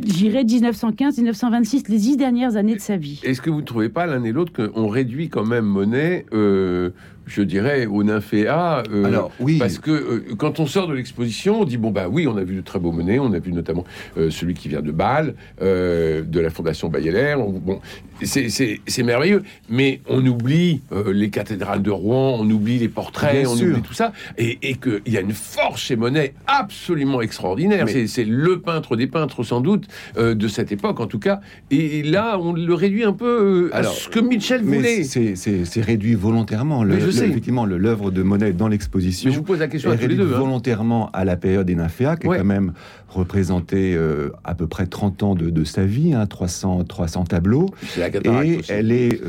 j'irais 0.04 0.44
1915-1926, 0.44 1.88
les 1.88 1.98
dix 1.98 2.16
dernières 2.16 2.56
années 2.56 2.74
de 2.74 2.80
sa 2.80 2.96
vie. 2.96 3.20
Est-ce 3.24 3.40
que 3.40 3.50
vous 3.50 3.60
ne 3.60 3.66
trouvez 3.66 3.88
pas 3.88 4.06
l'un 4.06 4.22
et 4.24 4.32
l'autre 4.32 4.52
qu'on 4.52 4.88
réduit 4.88 5.28
quand 5.28 5.44
même 5.44 5.64
Monet, 5.64 6.26
euh, 6.32 6.90
je 7.30 7.42
dirais, 7.42 7.86
au 7.86 8.02
nymphéa. 8.02 8.82
euh, 8.92 9.04
Alors, 9.04 9.30
oui. 9.40 9.58
Parce 9.58 9.78
que 9.78 9.90
euh, 9.90 10.24
quand 10.36 10.60
on 10.60 10.66
sort 10.66 10.88
de 10.88 10.94
l'exposition, 10.94 11.60
on 11.60 11.64
dit 11.64 11.76
bon 11.76 11.90
bah 11.90 12.08
oui, 12.10 12.26
on 12.26 12.36
a 12.36 12.42
vu 12.44 12.56
de 12.56 12.60
très 12.60 12.78
beaux 12.78 12.92
monnaies, 12.92 13.18
on 13.18 13.32
a 13.32 13.38
vu 13.38 13.52
notamment 13.52 13.84
euh, 14.18 14.30
celui 14.30 14.54
qui 14.54 14.68
vient 14.68 14.82
de 14.82 14.90
Bâle, 14.92 15.34
euh, 15.62 16.22
de 16.22 16.40
la 16.40 16.50
Fondation 16.50 16.88
Bayeler. 16.88 17.34
On- 17.38 17.50
Bon, 17.60 17.80
c'est- 18.22 19.02
merveilleux, 19.02 19.42
mais 19.68 20.00
on 20.08 20.24
oublie 20.26 20.80
les 21.12 21.30
cathédrales 21.30 21.82
de 21.82 21.90
Rouen, 21.90 22.36
on 22.40 22.50
oublie 22.50 22.78
les 22.78 22.88
portraits, 22.88 23.42
Bien 23.42 23.48
on 23.50 23.56
sûr. 23.56 23.68
oublie 23.68 23.82
tout 23.82 23.92
ça, 23.94 24.12
et, 24.38 24.58
et 24.62 24.74
qu'il 24.74 25.00
y 25.12 25.16
a 25.16 25.20
une 25.20 25.32
force 25.32 25.80
chez 25.82 25.96
Monet 25.96 26.34
absolument 26.46 27.20
extraordinaire. 27.22 27.84
Mais- 27.86 28.06
C'est- 28.06 28.24
le 28.24 28.60
peintre 28.60 28.96
des 28.96 29.06
peintres 29.06 29.42
sans 29.42 29.60
doute 29.60 29.86
de 30.18 30.48
cette 30.48 30.72
époque 30.72 31.00
en 31.00 31.06
tout 31.06 31.18
cas. 31.18 31.40
Et 31.70 32.02
là, 32.02 32.38
on 32.40 32.52
le 32.52 32.74
réduit 32.74 33.04
un 33.04 33.12
peu 33.12 33.70
à 33.72 33.78
Alors, 33.78 33.92
ce 33.92 34.08
que 34.08 34.20
Mitchell 34.20 34.62
voulait. 34.62 35.04
C'est- 35.04 35.80
réduit 35.80 36.14
volontairement. 36.14 36.84
Le- 36.84 36.94
Effectivement, 37.26 37.64
l'œuvre 37.66 38.10
de 38.10 38.22
Monet 38.22 38.52
dans 38.52 38.68
l'exposition 38.68 39.30
je 39.30 39.36
vous 39.36 39.42
pose 39.42 39.58
la 39.60 39.68
question 39.68 39.90
à 39.90 39.96
tous 39.96 40.06
les 40.06 40.20
hein. 40.20 40.24
volontairement 40.24 41.10
à 41.12 41.24
la 41.24 41.36
période 41.36 41.66
des 41.66 41.74
nymphéas, 41.74 42.16
qui 42.16 42.26
Ouais. 42.26 42.36
est 42.36 42.38
quand 42.40 42.44
même 42.44 42.72
représentée 43.10 43.94
euh, 43.94 44.30
à 44.44 44.54
peu 44.54 44.66
près 44.66 44.86
30 44.86 45.22
ans 45.22 45.34
de, 45.34 45.50
de 45.50 45.64
sa 45.64 45.84
vie, 45.84 46.14
hein, 46.14 46.26
300, 46.26 46.84
300 46.84 47.24
tableaux. 47.24 47.66
La 47.98 48.08
Et 48.08 48.58
aussi. 48.58 48.70
elle 48.72 48.92
est. 48.92 49.20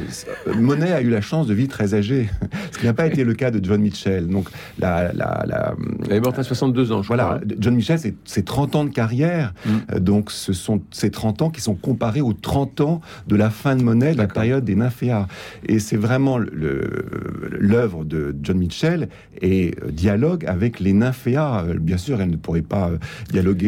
euh, 0.48 0.54
Monet 0.56 0.92
a 0.92 1.02
eu 1.02 1.10
la 1.10 1.22
chance 1.22 1.48
de 1.48 1.54
vivre 1.54 1.70
très 1.70 1.94
âgé, 1.94 2.30
ce 2.72 2.78
qui 2.80 2.86
n'a 2.86 2.94
pas 2.94 3.08
été 3.08 3.24
le 3.24 3.34
cas 3.34 3.52
de 3.52 3.64
John 3.64 3.82
Mitchell. 3.82 4.28
Donc, 4.28 4.48
la, 4.80 5.12
la, 5.14 5.44
la- 5.48 5.76
Elle 6.10 6.18
est 6.18 6.20
morte 6.20 6.40
à 6.40 6.44
62 6.44 6.92
ans, 6.92 7.02
je 7.02 7.08
voilà, 7.08 7.24
crois. 7.24 7.36
hein. 7.38 7.56
John 7.60 7.76
Mitchell, 7.76 8.00
c'est 8.00 8.16
c'est 8.26 8.46
30 8.46 8.76
ans 8.76 8.86
de 8.86 8.90
carrière. 8.92 9.54
Mm. 9.66 9.70
Euh, 9.94 10.00
donc, 10.00 10.32
ce 10.32 10.54
sont 10.54 10.82
ces 10.92 11.10
30 11.12 11.42
ans 11.42 11.50
qui 11.50 11.62
sont 11.62 11.76
comparés 11.76 12.22
aux 12.22 12.34
30 12.34 12.82
ans 12.82 13.02
de 13.28 13.36
la 13.36 13.50
fin 13.50 13.76
de 13.76 13.84
Monet, 13.84 14.14
de 14.14 14.18
la 14.18 14.28
période 14.28 14.64
des 14.64 14.76
nymphéas. 14.76 15.28
Et 15.68 15.80
c'est 15.80 15.98
vraiment 15.98 16.38
l'œuvre 16.38 18.04
de 18.06 18.36
John 18.42 18.58
Mitchell 18.58 19.10
et 19.42 19.74
euh, 19.84 19.92
dialogue 19.92 20.46
avec 20.46 20.80
les 20.80 20.94
nymphéas. 20.94 21.64
Bien 21.80 21.98
sûr, 21.98 22.22
elle 22.22 22.30
ne 22.30 22.36
pourrait 22.38 22.62
pas 22.62 22.90
euh, 22.90 22.98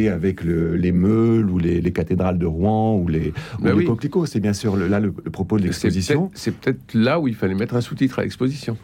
avec 0.09 0.43
le- 0.43 0.75
les 0.75 0.91
meules 0.91 1.49
ou 1.49 1.57
les, 1.57 1.81
les 1.81 1.91
cathédrales 1.91 2.37
de 2.37 2.45
Rouen 2.45 2.95
ou 2.97 3.07
les, 3.07 3.29
ou 3.59 3.63
Bah 3.63 3.69
les 3.71 3.75
oui. 3.77 3.85
coquelicots. 3.85 4.25
C'est 4.25 4.39
bien 4.39 4.53
sûr 4.53 4.75
le- 4.75 4.87
là 4.87 4.99
le, 4.99 5.13
le 5.23 5.31
propos 5.31 5.57
de 5.57 5.63
l'exposition. 5.63 6.31
C'est 6.33 6.55
peut-être 6.55 6.93
là 6.93 7.19
où 7.19 7.27
il 7.27 7.35
fallait 7.35 7.55
mettre 7.55 7.75
un 7.75 7.81
sous-titre 7.81 8.19
à 8.19 8.23
l'exposition. 8.23 8.77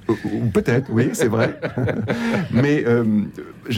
Peut-être, 0.54 0.90
oui, 0.92 1.10
c'est 1.14 1.28
vrai. 1.28 1.60
mais 2.52 2.84
euh, 2.88 3.04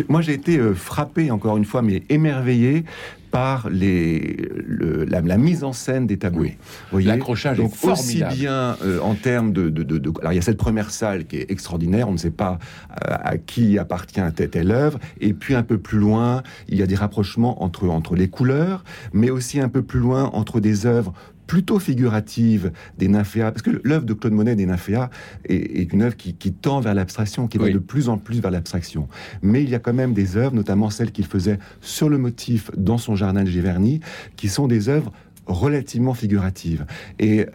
moi, 0.10 0.21
j'ai 0.21 0.33
été 0.33 0.57
euh, 0.57 0.74
frappé, 0.74 1.31
encore 1.31 1.57
une 1.57 1.65
fois, 1.65 1.81
mais 1.81 2.03
émerveillé 2.10 2.86
par 3.31 3.69
les, 3.69 4.50
le- 4.67 5.05
la, 5.05 5.21
la 5.21 5.38
mise 5.38 5.63
en 5.63 5.71
scène 5.71 6.05
des. 6.05 6.19
Oui. 6.33 6.55
Voyez 6.91 7.07
L'accrochage 7.07 7.60
est 7.60 7.62
Donc 7.62 7.71
aussi 7.71 8.17
formidable. 8.19 8.36
bien 8.36 8.75
euh, 8.83 9.00
en 9.00 9.15
termes 9.15 9.53
de, 9.53 9.69
de, 9.69 9.83
de- 9.83 9.98
de- 10.00 10.12
Alors 10.19 10.33
il 10.33 10.36
y 10.36 10.39
a 10.39 10.41
cette 10.41 10.57
première 10.57 10.91
salle 10.91 11.25
qui 11.25 11.38
est 11.38 11.50
extraordinaire, 11.50 12.10
on 12.10 12.12
ne 12.12 12.17
sait 12.17 12.29
pas 12.29 12.60
euh, 13.07 13.15
à 13.24 13.38
qui 13.38 13.77
appartient 13.79 14.19
telle, 14.36 14.50
telle 14.50 14.71
œuvre, 14.71 15.00
et 15.21 15.31
puis 15.33 15.55
un 15.55 15.63
peu 15.63 15.77
plus 15.77 15.98
loin, 16.00 16.43
il 16.67 16.77
y 16.77 16.83
a 16.83 16.88
des 16.88 16.95
rapprochements 16.95 17.63
entre, 17.63 17.88
entre 17.88 18.15
les 18.15 18.27
couleurs, 18.27 18.83
mais 19.13 19.29
aussi 19.29 19.62
un 19.62 19.69
peu 19.69 19.81
plus 19.81 20.00
loin 20.01 20.25
entre 20.33 20.60
des 20.60 20.86
œuvres 20.86 21.13
plutôt 21.51 21.79
figuratives 21.79 22.72
des 22.98 23.10
nymphéas, 23.10 23.51
parce 23.51 23.62
que 23.62 23.81
l'œuvre 23.84 24.05
de 24.05 24.13
Claude 24.13 24.31
Monet 24.31 24.55
des 24.55 24.65
nymphéas 24.65 25.10
est, 25.43 25.81
est 25.81 25.91
une 25.91 26.01
œuvre 26.01 26.15
qui, 26.15 26.34
qui 26.34 26.53
tend 26.53 26.79
vers 26.79 26.93
l'abstraction, 26.93 27.50
qui 27.50 27.58
va 27.58 27.70
de 27.70 27.77
plus 27.77 28.08
en 28.08 28.17
plus 28.17 28.39
vers 28.39 28.51
l'abstraction. 28.51 29.10
Mais 29.41 29.62
il 29.62 29.70
y 29.70 29.75
a 29.75 29.79
quand 29.79 29.93
même 29.93 30.13
des 30.13 30.38
œuvres, 30.38 30.55
notamment 30.55 30.89
celles 30.89 31.12
qu'il 31.12 31.25
faisait 31.25 31.60
sur 31.81 32.08
le 32.08 32.17
motif 32.17 32.72
dans 32.77 32.98
son 32.98 33.17
jardin 33.17 33.43
de 33.43 33.50
Giverny, 33.50 34.00
qui 34.38 34.48
sont 34.48 34.70
des 34.70 34.88
œuvres 34.88 35.12
relativement 35.46 36.13
figuratives. 36.13 36.86
Et 37.20 37.48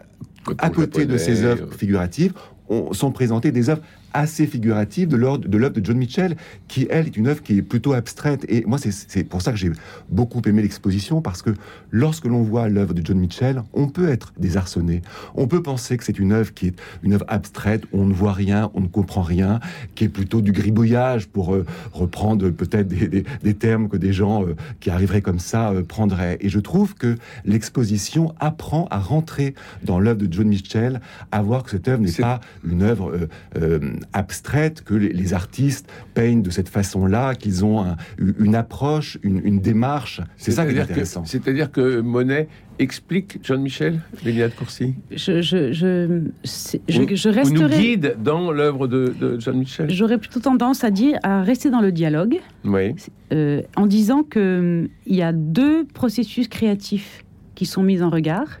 à 0.59 0.69
côté 0.69 1.07
de 1.07 1.17
ces 1.17 1.43
œuvres 1.43 1.73
figuratives, 1.73 2.33
on, 2.69 2.93
sont 2.93 3.11
présentées 3.11 3.51
des 3.51 3.71
œuvres 3.71 3.81
assez 4.17 4.47
figuratives 4.47 5.07
de 5.09 5.15
l'œuvre 5.15 5.37
de 5.47 5.85
John 5.85 5.97
Mitchell, 5.97 6.35
qui 6.67 6.87
elle 6.89 7.05
est 7.05 7.15
une 7.17 7.27
œuvre 7.27 7.43
qui 7.43 7.59
est 7.59 7.61
plutôt 7.61 7.93
abstraite. 7.93 8.45
Et 8.49 8.63
moi, 8.65 8.79
c'est- 8.79 9.23
pour 9.25 9.41
ça 9.43 9.51
que 9.51 9.57
j'ai 9.57 9.71
beaucoup 10.09 10.41
aimé 10.47 10.61
l'exposition, 10.63 11.21
parce 11.21 11.41
que 11.43 11.51
lorsque 11.91 12.25
l'on 12.25 12.41
voit 12.41 12.67
l'œuvre 12.67 12.93
de 12.95 13.05
John 13.05 13.19
Mitchell, 13.19 13.61
on 13.73 13.87
peut 13.87 14.09
être 14.09 14.33
désarçonné. 14.39 15.01
On 15.35 15.47
peut 15.47 15.61
penser 15.61 15.97
que 15.97 16.03
c'est 16.03 16.17
une 16.17 16.31
œuvre 16.31 16.51
qui 16.53 16.67
est 16.67 16.75
une 17.03 17.13
œuvre 17.13 17.25
abstraite, 17.27 17.83
où 17.91 18.01
on 18.01 18.05
ne 18.07 18.13
voit 18.13 18.33
rien, 18.33 18.71
on 18.73 18.81
ne 18.81 18.87
comprend 18.87 19.21
rien, 19.21 19.59
qui 19.93 20.05
est 20.05 20.09
plutôt 20.09 20.41
du 20.41 20.51
gribouillage, 20.51 21.27
pour 21.27 21.53
euh, 21.53 21.63
reprendre 21.93 22.49
peut-être 22.49 22.87
des, 22.87 23.07
des- 23.07 23.23
des 23.43 23.53
termes 23.53 23.87
que 23.87 23.97
des 23.97 24.13
gens 24.13 24.43
euh, 24.43 24.55
qui 24.79 24.89
arriveraient 24.89 25.21
comme 25.21 25.39
ça 25.39 25.69
euh, 25.71 25.83
prendraient. 25.83 26.37
Et 26.41 26.49
je 26.49 26.59
trouve 26.59 26.95
que 26.95 27.15
l'exposition 27.45 28.33
apprend 28.39 28.87
à 28.89 28.97
rentrer 28.99 29.53
dans 29.83 29.99
l'œuvre 29.99 30.19
de 30.25 30.31
John 30.33 30.47
Mitchell, 30.47 31.01
à 31.31 31.41
voir 31.43 31.61
que 31.63 31.69
cette 31.71 31.87
œuvre 31.87 32.01
n'est 32.01 32.11
pas 32.11 32.39
une 32.67 32.81
œuvre 32.81 33.27
abstraite, 34.13 34.83
que 34.83 34.93
les, 34.93 35.13
les 35.13 35.33
artistes 35.33 35.89
peignent 36.13 36.41
de 36.41 36.49
cette 36.49 36.69
façon-là, 36.69 37.35
qu'ils 37.35 37.63
ont 37.65 37.81
un- 37.83 37.97
une 38.39 38.55
approche, 38.55 39.17
une, 39.23 39.41
une 39.43 39.59
démarche. 39.59 40.21
C'est 40.37 40.51
ça 40.51 40.63
qui 40.65 40.71
est 40.71 40.73
C'est-à-dire 40.73 40.87
que- 40.87 40.91
intéressant. 40.91 41.25
C'est-à-dire 41.25 41.71
que 41.71 41.99
Monet 42.01 42.47
explique 42.79 43.39
John 43.43 43.61
Michel, 43.61 43.99
Lélia 44.23 44.49
de 44.49 44.53
Courcy, 44.53 44.93
Je, 45.11 45.41
je, 45.41 45.71
je, 45.73 46.21
je, 46.43 47.15
je 47.15 47.29
ou 47.29 47.49
nous 47.53 47.67
guide 47.69 48.17
dans 48.23 48.51
l'œuvre 48.51 48.87
de, 48.87 49.13
de 49.19 49.39
John 49.39 49.57
Michel. 49.57 49.89
J'aurais 49.89 50.17
plutôt 50.19 50.39
tendance 50.39 50.83
à 50.83 50.91
dire 50.91 51.17
à 51.23 51.41
rester 51.41 51.69
dans 51.71 51.81
le 51.81 51.91
dialogue 51.91 52.37
Oui. 52.65 52.93
euh, 53.33 53.61
en 53.75 53.87
disant 53.87 54.21
que 54.23 54.83
hum, 54.83 54.87
il 55.07 55.15
y 55.15 55.23
a 55.23 55.33
deux 55.33 55.85
processus 55.85 56.47
créatifs 56.47 57.23
qui 57.55 57.65
sont 57.65 57.81
mis 57.81 58.01
en 58.03 58.09
regard. 58.11 58.59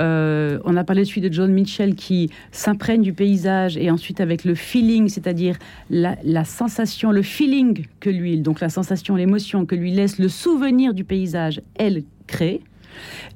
Euh, 0.00 0.58
on 0.64 0.76
a 0.76 0.84
parlé 0.84 1.02
de 1.02 1.06
celui 1.06 1.20
de 1.20 1.32
John 1.32 1.52
Mitchell 1.52 1.94
qui 1.94 2.30
s'imprègne 2.52 3.02
du 3.02 3.12
paysage 3.12 3.76
et 3.76 3.90
ensuite 3.90 4.20
avec 4.20 4.44
le 4.44 4.54
feeling, 4.54 5.08
c'est-à-dire 5.08 5.56
la, 5.90 6.16
la 6.24 6.44
sensation, 6.44 7.12
le 7.12 7.22
feeling 7.22 7.86
que 8.00 8.10
lui, 8.10 8.38
donc 8.38 8.60
la 8.60 8.68
sensation, 8.68 9.16
l'émotion 9.16 9.66
que 9.66 9.74
lui 9.74 9.90
laisse 9.90 10.18
le 10.18 10.28
souvenir 10.28 10.94
du 10.94 11.04
paysage, 11.04 11.60
elle 11.76 12.02
crée. 12.26 12.60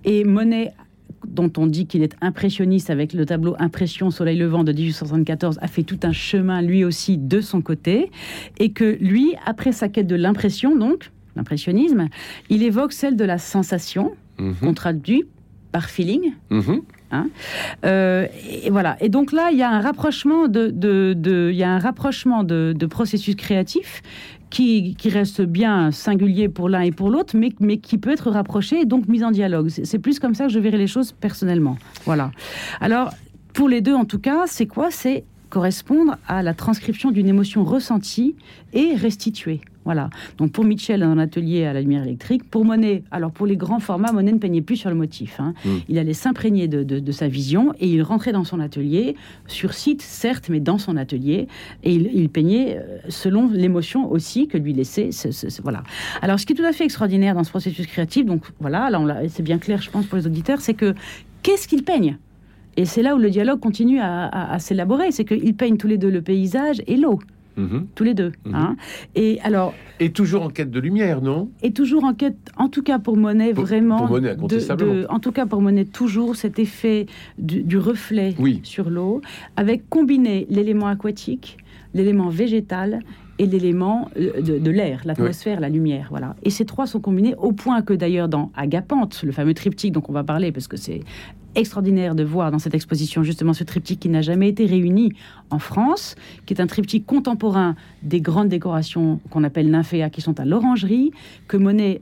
Et 0.05 0.25
Monet, 0.25 0.73
dont 1.26 1.52
on 1.57 1.67
dit 1.67 1.87
qu'il 1.87 2.02
est 2.02 2.14
impressionniste 2.21 2.90
avec 2.90 3.12
le 3.12 3.26
tableau 3.26 3.55
Impression 3.59 4.11
Soleil 4.11 4.38
levant 4.38 4.64
de 4.64 4.73
1874, 4.73 5.59
a 5.61 5.69
fait 5.69 5.83
tout 5.83 6.00
un 6.02 6.12
chemin 6.12 6.62
lui 6.62 6.85
aussi 6.85 7.19
de 7.19 7.40
son 7.40 7.61
côté. 7.61 8.11
Et 8.59 8.73
que 8.73 8.97
lui, 9.00 9.35
après 9.47 9.73
sa 9.73 9.88
quête 9.88 10.07
de 10.07 10.17
l'impression, 10.17 10.76
donc, 10.76 11.11
l'impressionnisme, 11.37 12.09
il 12.49 12.62
évoque 12.62 12.93
celle 12.93 13.17
de 13.17 13.25
la 13.25 13.38
sensation, 13.38 14.12
qu'on 14.61 14.73
traduit 14.73 15.25
par 15.72 15.88
feeling. 15.90 16.32
Mhm. 16.50 16.82
Euh, 17.84 18.26
et 18.62 18.70
voilà. 18.70 18.96
Et 19.00 19.08
donc 19.08 19.32
là, 19.32 19.50
il 19.52 19.58
y 19.58 19.62
a 19.62 19.70
un 19.70 19.80
rapprochement 19.80 20.48
de, 20.48 20.68
de, 20.68 21.14
de- 21.16 21.50
il 21.52 21.56
y 21.56 21.62
a 21.64 21.70
un 21.70 21.78
rapprochement 21.78 22.44
de, 22.44 22.72
de 22.76 22.86
processus 22.86 23.34
créatifs 23.34 24.02
qui, 24.48 24.94
qui 24.96 25.08
reste 25.10 25.42
bien 25.42 25.90
singulier 25.92 26.48
pour 26.48 26.68
l'un 26.68 26.80
et 26.82 26.92
pour 26.92 27.10
l'autre, 27.10 27.36
mais, 27.36 27.50
mais 27.60 27.78
qui 27.78 27.98
peut 27.98 28.10
être 28.10 28.30
rapproché 28.30 28.80
et 28.80 28.84
donc 28.84 29.08
mis 29.08 29.22
en 29.24 29.30
dialogue. 29.30 29.68
C'est 29.68 29.84
c'est 29.84 29.98
plus 29.98 30.18
comme 30.18 30.34
ça 30.34 30.46
que 30.46 30.52
je 30.52 30.58
verrai 30.58 30.78
les 30.78 30.86
choses 30.88 31.12
personnellement. 31.12 31.76
Voilà. 32.04 32.30
Alors, 32.80 33.10
pour 33.54 33.68
les 33.68 33.80
deux, 33.80 33.94
en 33.94 34.04
tout 34.04 34.18
cas, 34.20 34.44
c'est 34.46 34.66
quoi? 34.66 34.88
C'est 34.90 35.24
correspondre 35.50 36.16
à 36.28 36.42
la 36.44 36.54
transcription 36.54 37.10
d'une 37.10 37.26
émotion 37.26 37.64
ressentie 37.64 38.36
et 38.72 38.94
restituée. 38.94 39.60
Voilà. 39.87 40.10
Donc 40.37 40.52
pour 40.52 40.64
Mitchell, 40.64 41.02
un 41.02 41.16
atelier 41.18 41.64
à 41.64 41.72
la 41.72 41.80
lumière 41.80 42.02
électrique. 42.02 42.44
Pour 42.50 42.64
Monet, 42.66 43.02
alors 43.10 43.30
pour 43.30 43.46
les 43.46 43.56
grands 43.56 43.80
formats, 43.80 44.12
Monet 44.12 44.32
ne 44.32 44.38
peignait 44.38 44.60
plus 44.60 44.76
sur 44.76 44.90
le 44.90 44.94
motif. 44.96 45.40
hein. 45.40 45.54
Mm. 45.64 45.68
Il 45.88 45.99
allait 45.99 46.12
s'imprégner 46.12 46.68
de, 46.68 46.82
de- 46.82 46.99
de 47.00 47.12
sa 47.12 47.28
vision 47.28 47.72
et 47.80 47.88
il 47.88 48.02
rentrait 48.02 48.32
dans 48.32 48.44
son 48.44 48.60
atelier, 48.60 49.16
sur 49.46 49.72
site 49.72 50.02
certes, 50.02 50.49
mais 50.50 50.60
dans 50.60 50.76
son 50.78 50.96
atelier. 50.99 51.49
Et 51.82 51.94
il, 51.94 52.10
il 52.12 52.28
peignait 52.28 52.76
euh, 52.76 52.99
selon 53.08 53.49
l'émotion 53.50 54.10
aussi 54.12 54.49
que 54.49 54.58
lui 54.58 54.75
laissait. 54.75 55.12
ce- 55.12 55.30
ce- 55.30 55.49
ce- 55.49 55.62
voilà. 55.62 55.82
Alors 56.20 56.38
ce 56.38 56.44
qui 56.46 56.52
est 56.52 56.56
tout 56.56 56.64
à 56.64 56.72
fait 56.72 56.84
extraordinaire 56.84 57.34
dans 57.34 57.44
ce 57.44 57.50
processus 57.50 57.87
créatif, 57.87 58.26
donc 58.26 58.42
voilà, 58.60 58.90
là 58.90 59.22
c'est 59.28 59.42
bien 59.42 59.58
clair, 59.58 59.80
je 59.80 59.90
pense, 59.90 60.04
pour 60.06 60.18
les 60.18 60.26
auditeurs, 60.26 60.60
c'est 60.60 60.75
que 60.75 60.94
qu'est-ce 61.42 61.66
qu'il 61.66 61.84
peigne? 61.84 62.18
Et 62.76 62.84
c'est 62.84 63.02
là 63.02 63.16
où 63.16 63.18
le 63.18 63.30
dialogue 63.30 63.60
continue 63.60 63.99
à, 63.99 64.26
à- 64.26 64.52
à 64.54 64.58
s'élaborer, 64.58 65.10
c'est 65.10 65.25
qu'ils 65.25 65.54
peignent 65.54 65.78
tous 65.78 65.88
les 65.88 65.96
deux 65.99 66.10
le 66.10 66.20
paysage 66.22 66.82
et 66.87 66.96
l'eau, 66.96 67.18
Mhm. 67.57 67.87
tous 67.95 68.04
les 68.04 68.14
deux. 68.14 68.33
Mhm. 68.47 68.54
hein. 68.54 68.76
Et 69.14 69.38
alors, 69.42 69.75
Et 69.99 70.11
toujours 70.12 70.42
en 70.42 70.49
quête 70.50 70.71
de 70.71 70.80
lumière, 70.80 71.21
non? 71.21 71.50
et 71.62 71.73
toujours 71.73 72.04
en 72.04 72.14
quête, 72.14 72.37
en 72.57 72.69
tout 72.69 72.83
cas 72.83 72.99
pour 72.99 73.16
Monet, 73.16 73.52
Pour- 73.52 73.64
vraiment. 73.64 73.99
pour 73.99 74.09
Monet, 74.11 74.35
de- 74.37 75.07
en 75.11 75.19
tout 75.19 75.33
cas 75.33 75.47
pour 75.47 75.61
Monet, 75.61 75.85
toujours 75.85 76.37
cet 76.37 76.59
effet 76.59 77.07
du, 77.38 77.62
du 77.62 77.76
reflet 77.78 78.35
Oui. 78.38 78.61
sur 78.62 78.88
l'eau, 78.90 79.21
avec 79.57 79.88
combiné 79.88 80.47
l'élément 80.50 80.87
aquatique, 80.87 81.59
l'élément 81.95 82.28
végétal 82.28 83.00
et 83.38 83.47
l'élément 83.47 84.11
euh, 84.19 84.40
de, 84.40 84.59
de 84.59 84.71
l'air, 84.71 85.00
l'atmosphère, 85.04 85.61
la 85.61 85.69
lumière. 85.69 86.07
Voilà. 86.11 86.37
Et 86.45 86.50
ces 86.50 86.64
trois 86.66 86.87
sont 86.87 87.00
combinés 87.00 87.35
au 87.37 87.52
point 87.52 87.83
que 87.83 87.92
d'ailleurs 87.95 88.28
dans 88.28 88.52
Agapante, 88.54 89.23
le 89.25 89.33
fameux 89.33 89.54
triptyque 89.54 89.92
dont 89.92 90.02
on 90.09 90.12
va 90.12 90.23
parler, 90.25 90.52
parce 90.52 90.69
que 90.69 90.76
c'est 90.76 91.00
extraordinaire 91.54 92.14
de 92.14 92.25
voir 92.25 92.50
dans 92.50 92.59
cette 92.59 92.75
exposition 92.75 93.23
justement 93.23 93.52
ce 93.52 93.64
triptyque 93.64 94.00
qui 94.00 94.09
n'a 94.09 94.23
jamais 94.23 94.49
été 94.49 94.66
réuni 94.66 95.12
en 95.50 95.59
France, 95.59 96.14
qui 96.47 96.54
est 96.54 96.61
un 96.61 96.66
triptyque 96.66 97.07
contemporain 97.07 97.75
des 98.02 98.21
grandes 98.21 98.49
décorations 98.49 99.21
qu'on 99.30 99.45
appelle 99.45 99.71
nymphéas 99.71 100.11
qui 100.11 100.21
sont 100.21 100.38
à 100.40 100.45
l'orangerie, 100.45 101.11
que 101.49 101.57
Monet 101.57 102.00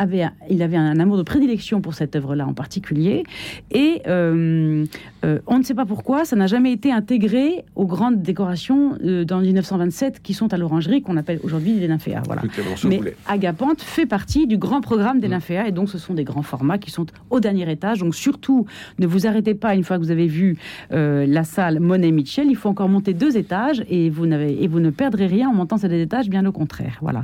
avait, 0.00 0.26
il 0.48 0.62
avait 0.62 0.78
un 0.78 0.98
amour 0.98 1.18
de 1.18 1.22
prédilection 1.22 1.80
pour 1.82 1.94
cette 1.94 2.16
œuvre-là 2.16 2.46
en 2.46 2.54
particulier. 2.54 3.24
Et 3.70 4.00
euh, 4.06 4.86
euh, 5.24 5.38
on 5.46 5.58
ne 5.58 5.62
sait 5.62 5.74
pas 5.74 5.84
pourquoi, 5.84 6.24
ça 6.24 6.36
n'a 6.36 6.46
jamais 6.46 6.72
été 6.72 6.90
intégré 6.90 7.64
aux 7.76 7.86
grandes 7.86 8.22
décorations 8.22 8.96
euh, 9.04 9.24
dans 9.24 9.40
1927 9.40 10.22
qui 10.22 10.32
sont 10.32 10.52
à 10.54 10.56
l'orangerie, 10.56 11.02
qu'on 11.02 11.18
appelle 11.18 11.38
aujourd'hui 11.42 11.74
les 11.74 11.86
nymphéas. 11.86 12.22
Voilà. 12.24 12.42
Mais 12.84 13.00
Agapante 13.28 13.82
fait 13.82 14.06
partie 14.06 14.46
du 14.46 14.56
grand 14.56 14.80
programme 14.80 15.20
des 15.20 15.28
mm. 15.28 15.32
nymphéas, 15.32 15.66
et 15.66 15.72
donc 15.72 15.90
ce 15.90 15.98
sont 15.98 16.14
des 16.14 16.24
grands 16.24 16.42
formats 16.42 16.78
qui 16.78 16.90
sont 16.90 17.06
au 17.28 17.40
dernier 17.40 17.70
étage. 17.70 17.98
Donc 17.98 18.14
surtout, 18.14 18.64
ne 18.98 19.06
vous 19.06 19.26
arrêtez 19.26 19.54
pas 19.54 19.74
une 19.74 19.84
fois 19.84 19.98
que 19.98 20.02
vous 20.02 20.10
avez 20.10 20.26
vu 20.26 20.56
la 20.90 21.44
salle 21.44 21.80
Monet-Mitchell, 21.80 22.46
il 22.48 22.56
faut 22.56 22.70
encore 22.70 22.88
monter 22.88 23.12
deux 23.12 23.36
étages, 23.36 23.84
et 23.88 24.08
vous, 24.08 24.26
n'avez, 24.26 24.62
et 24.62 24.66
vous 24.66 24.80
ne 24.80 24.90
perdrez 24.90 25.26
rien 25.26 25.48
en 25.50 25.52
montant 25.52 25.76
ces 25.76 25.88
deux 25.88 26.00
étages, 26.00 26.28
bien 26.28 26.46
au 26.46 26.52
contraire. 26.52 26.98
Voilà. 27.02 27.22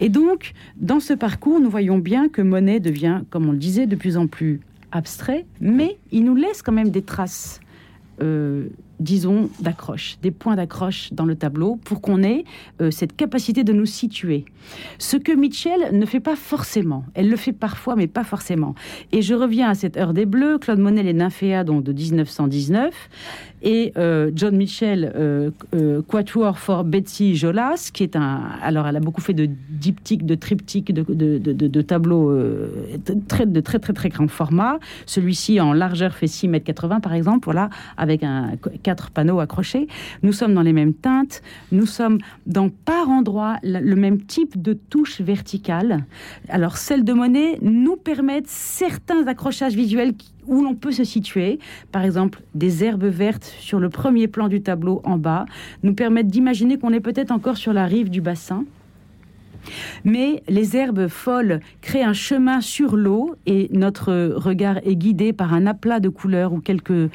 Et 0.00 0.08
donc, 0.08 0.52
dans 0.76 1.00
ce 1.00 1.14
parcours, 1.14 1.60
nous 1.60 1.70
voyons 1.70 1.98
bien 1.98 2.11
que 2.32 2.42
Monet 2.42 2.80
devient, 2.80 3.22
comme 3.30 3.48
on 3.48 3.52
le 3.52 3.58
disait, 3.58 3.86
de 3.86 3.96
plus 3.96 4.16
en 4.16 4.26
plus 4.26 4.60
abstrait, 4.90 5.46
mais 5.60 5.98
il 6.10 6.24
nous 6.24 6.34
laisse 6.34 6.62
quand 6.62 6.72
même 6.72 6.90
des 6.90 7.02
traces, 7.02 7.60
euh, 8.20 8.68
disons, 9.02 9.50
d'accroche, 9.60 10.18
des 10.22 10.30
points 10.30 10.56
d'accroche 10.56 11.12
dans 11.12 11.24
le 11.24 11.34
tableau 11.34 11.76
pour 11.76 12.00
qu'on 12.00 12.22
ait 12.22 12.44
euh, 12.80 12.90
cette 12.90 13.16
capacité 13.16 13.64
de 13.64 13.72
nous 13.72 13.86
situer. 13.86 14.44
Ce 14.98 15.16
que 15.16 15.32
Mitchell 15.32 15.90
ne 15.92 16.06
fait 16.06 16.20
pas 16.20 16.36
forcément. 16.36 17.04
Elle 17.14 17.28
le 17.28 17.36
fait 17.36 17.52
parfois, 17.52 17.96
mais 17.96 18.06
pas 18.06 18.24
forcément. 18.24 18.74
Et 19.10 19.22
je 19.22 19.34
reviens 19.34 19.68
à 19.70 19.74
cette 19.74 19.96
heure 19.96 20.12
des 20.12 20.26
Bleus, 20.26 20.58
Claude 20.58 20.78
Monet, 20.78 21.02
les 21.02 21.12
Nymphéas, 21.12 21.64
donc 21.64 21.82
de 21.82 21.92
1919 21.92 22.94
et 23.62 23.92
euh, 23.96 24.30
John 24.34 24.56
Mitchell, 24.56 25.12
euh, 25.14 25.50
euh, 25.74 26.02
Quatuor 26.02 26.58
for 26.58 26.84
Betsy 26.84 27.36
Jolas, 27.36 27.90
qui 27.92 28.02
est 28.02 28.16
un. 28.16 28.42
Alors, 28.60 28.86
elle 28.86 28.96
a 28.96 29.00
beaucoup 29.00 29.20
fait 29.20 29.34
de 29.34 29.48
diptyques, 29.70 30.26
de 30.26 30.34
triptyques, 30.34 30.92
de, 30.92 31.04
de, 31.08 31.38
de, 31.38 31.82
tableaux 31.82 32.36
très, 33.28 33.46
de 33.46 33.60
très, 33.60 33.78
très, 33.78 33.92
très 33.92 34.08
grand 34.08 34.28
format. 34.28 34.78
Celui-ci, 35.06 35.60
en 35.60 35.72
largeur, 35.72 36.14
fait 36.14 36.26
6 36.26 36.48
mètres 36.48 36.66
80, 36.66 37.00
par 37.00 37.14
exemple, 37.14 37.44
voilà, 37.44 37.70
avec 37.96 38.24
un, 38.24 38.52
quatre 38.92 39.10
panneaux 39.10 39.40
accrochés. 39.40 39.88
Nous 40.22 40.34
sommes 40.34 40.52
dans 40.52 40.60
les 40.60 40.74
mêmes 40.74 40.92
teintes. 40.92 41.40
Nous 41.70 41.86
sommes 41.86 42.18
dans, 42.44 42.68
par 42.68 43.08
endroit, 43.08 43.56
le 43.62 43.94
même 43.94 44.20
type 44.20 44.60
de 44.60 44.74
touche 44.74 45.22
verticale. 45.22 46.04
Alors, 46.50 46.76
celles 46.76 47.02
de 47.02 47.14
Monet 47.14 47.58
nous 47.62 47.96
permettent 47.96 48.48
certains 48.48 49.26
accrochages 49.26 49.74
visuels 49.74 50.12
où 50.46 50.62
l'on 50.62 50.74
peut 50.74 50.92
se 50.92 51.04
situer. 51.04 51.58
Par 51.90 52.04
exemple, 52.04 52.42
des 52.54 52.84
herbes 52.84 53.06
vertes 53.06 53.56
sur 53.60 53.80
le 53.80 53.88
premier 53.88 54.28
plan 54.28 54.48
du 54.48 54.60
tableau 54.60 55.00
en 55.04 55.16
bas 55.16 55.46
nous 55.82 55.94
permettent 55.94 56.28
d'imaginer 56.28 56.76
qu'on 56.76 56.92
est 56.92 57.00
peut-être 57.00 57.30
encore 57.30 57.56
sur 57.56 57.72
la 57.72 57.86
rive 57.86 58.10
du 58.10 58.20
bassin. 58.20 58.66
Mais 60.04 60.42
les 60.48 60.76
herbes 60.76 61.08
folles 61.08 61.60
créent 61.80 62.02
un 62.02 62.12
chemin 62.12 62.60
sur 62.60 62.96
l'eau 62.96 63.36
et 63.46 63.68
notre 63.72 64.12
regard 64.36 64.78
est 64.84 64.96
guidé 64.96 65.32
par 65.32 65.54
un 65.54 65.66
aplat 65.66 66.00
de 66.00 66.08
couleurs 66.08 66.52
ou 66.52 66.60
quelques 66.60 67.10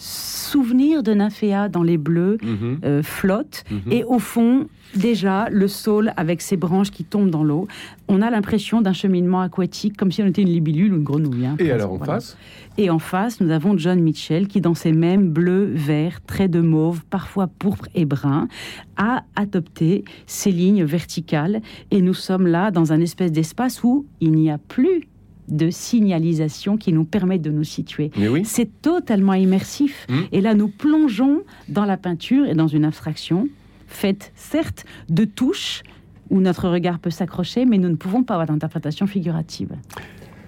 souvenirs 0.00 1.02
de 1.02 1.12
nymphéa 1.12 1.68
dans 1.68 1.82
les 1.82 1.98
bleus 1.98 2.38
mhm. 2.42 2.78
euh, 2.84 3.02
flottent. 3.02 3.64
Mhm. 3.70 3.92
Et 3.92 4.04
au 4.04 4.18
fond, 4.18 4.66
déjà 4.96 5.48
le 5.50 5.68
saule 5.68 6.12
avec 6.16 6.40
ses 6.40 6.56
branches 6.56 6.90
qui 6.90 7.04
tombent 7.04 7.30
dans 7.30 7.44
l'eau. 7.44 7.68
On 8.08 8.22
a 8.22 8.30
l'impression 8.30 8.80
d'un 8.80 8.94
cheminement 8.94 9.40
aquatique, 9.40 9.96
comme 9.96 10.10
si 10.10 10.22
on 10.22 10.26
était 10.26 10.42
une 10.42 10.48
libellule 10.48 10.92
ou 10.92 10.96
une 10.96 11.04
grenouille. 11.04 11.46
Hein, 11.46 11.56
et 11.58 11.70
alors 11.70 11.92
en 11.92 11.98
face? 11.98 12.36
Et 12.78 12.88
en 12.88 12.98
face, 12.98 13.40
nous 13.40 13.50
avons 13.50 13.76
John 13.76 14.00
Mitchell 14.00 14.48
qui, 14.48 14.60
dans 14.60 14.74
ses 14.74 14.92
mêmes 14.92 15.28
bleus, 15.28 15.70
verts, 15.74 16.20
traits 16.22 16.50
de 16.50 16.60
mauve, 16.60 17.04
parfois 17.04 17.46
pourpre 17.46 17.86
et 17.94 18.06
brun, 18.06 18.48
a 18.96 19.24
adopté 19.36 20.04
ces 20.26 20.50
lignes 20.50 20.84
verticales. 20.84 21.60
Et 21.90 22.00
nous 22.00 22.14
sommes 22.14 22.46
là 22.46 22.70
dans 22.70 22.92
un 22.92 23.00
espèce 23.00 23.32
d'espace 23.32 23.84
où 23.84 24.06
il 24.20 24.32
n'y 24.32 24.50
a 24.50 24.58
plus 24.58 25.09
de 25.48 25.70
signalisation 25.70 26.76
qui 26.76 26.92
nous 26.92 27.04
permet 27.04 27.38
de 27.38 27.50
nous 27.50 27.64
situer. 27.64 28.10
Oui. 28.16 28.42
C'est 28.44 28.82
totalement 28.82 29.34
immersif. 29.34 30.06
Mmh. 30.08 30.14
Et 30.32 30.40
là, 30.40 30.54
nous 30.54 30.68
plongeons 30.68 31.42
dans 31.68 31.84
la 31.84 31.96
peinture 31.96 32.46
et 32.46 32.54
dans 32.54 32.68
une 32.68 32.84
abstraction 32.84 33.48
faite 33.86 34.32
certes 34.36 34.84
de 35.08 35.24
touches 35.24 35.82
où 36.30 36.40
notre 36.40 36.68
regard 36.68 37.00
peut 37.00 37.10
s'accrocher, 37.10 37.64
mais 37.64 37.76
nous 37.76 37.88
ne 37.88 37.96
pouvons 37.96 38.22
pas 38.22 38.34
avoir 38.34 38.46
d'interprétation 38.46 39.06
figurative. 39.06 39.72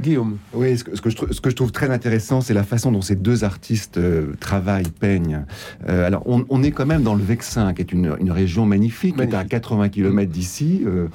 Guillaume. 0.02 0.38
Oui, 0.52 0.76
ce 0.76 0.84
que, 0.84 0.96
ce 0.96 1.00
que, 1.40 1.50
je, 1.50 1.54
trouve 1.54 1.72
très 1.72 1.88
intéressant, 1.90 2.40
c'est 2.40 2.54
la 2.54 2.64
façon 2.64 2.90
dont 2.92 3.00
ces 3.00 3.14
deux 3.14 3.44
artistes 3.44 3.98
euh, 3.98 4.34
travaillent, 4.40 4.90
peignent. 4.90 5.44
Euh, 5.88 6.06
alors, 6.06 6.22
on, 6.26 6.62
est 6.62 6.72
quand 6.72 6.84
même 6.84 7.02
dans 7.02 7.14
le 7.14 7.22
Vexin, 7.22 7.72
qui 7.72 7.82
est 7.82 7.92
une, 7.92 8.30
région 8.30 8.66
magnifique, 8.66 9.16
qui 9.16 9.22
est 9.22 9.34
à 9.34 9.44
80 9.44 9.88
km 9.88 10.30
d'ici. 10.30 10.84
Euh, 10.84 11.08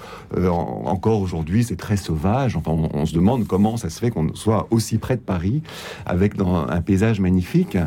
encore 0.50 1.22
aujourd'hui, 1.22 1.64
c'est 1.64 1.76
très 1.76 1.98
sauvage. 1.98 2.56
Enfin, 2.56 2.72
on, 2.72 3.06
se 3.06 3.14
demande 3.14 3.46
comment 3.46 3.78
ça 3.78 3.90
se 3.90 4.00
fait 4.00 4.10
qu'on 4.10 4.34
soit 4.36 4.68
aussi 4.72 4.98
près 4.98 5.18
de 5.18 5.22
Paris, 5.22 5.62
avec 6.06 6.36
dans 6.36 6.68
un 6.68 6.82
paysage 6.82 7.20
magnifique. 7.20 7.78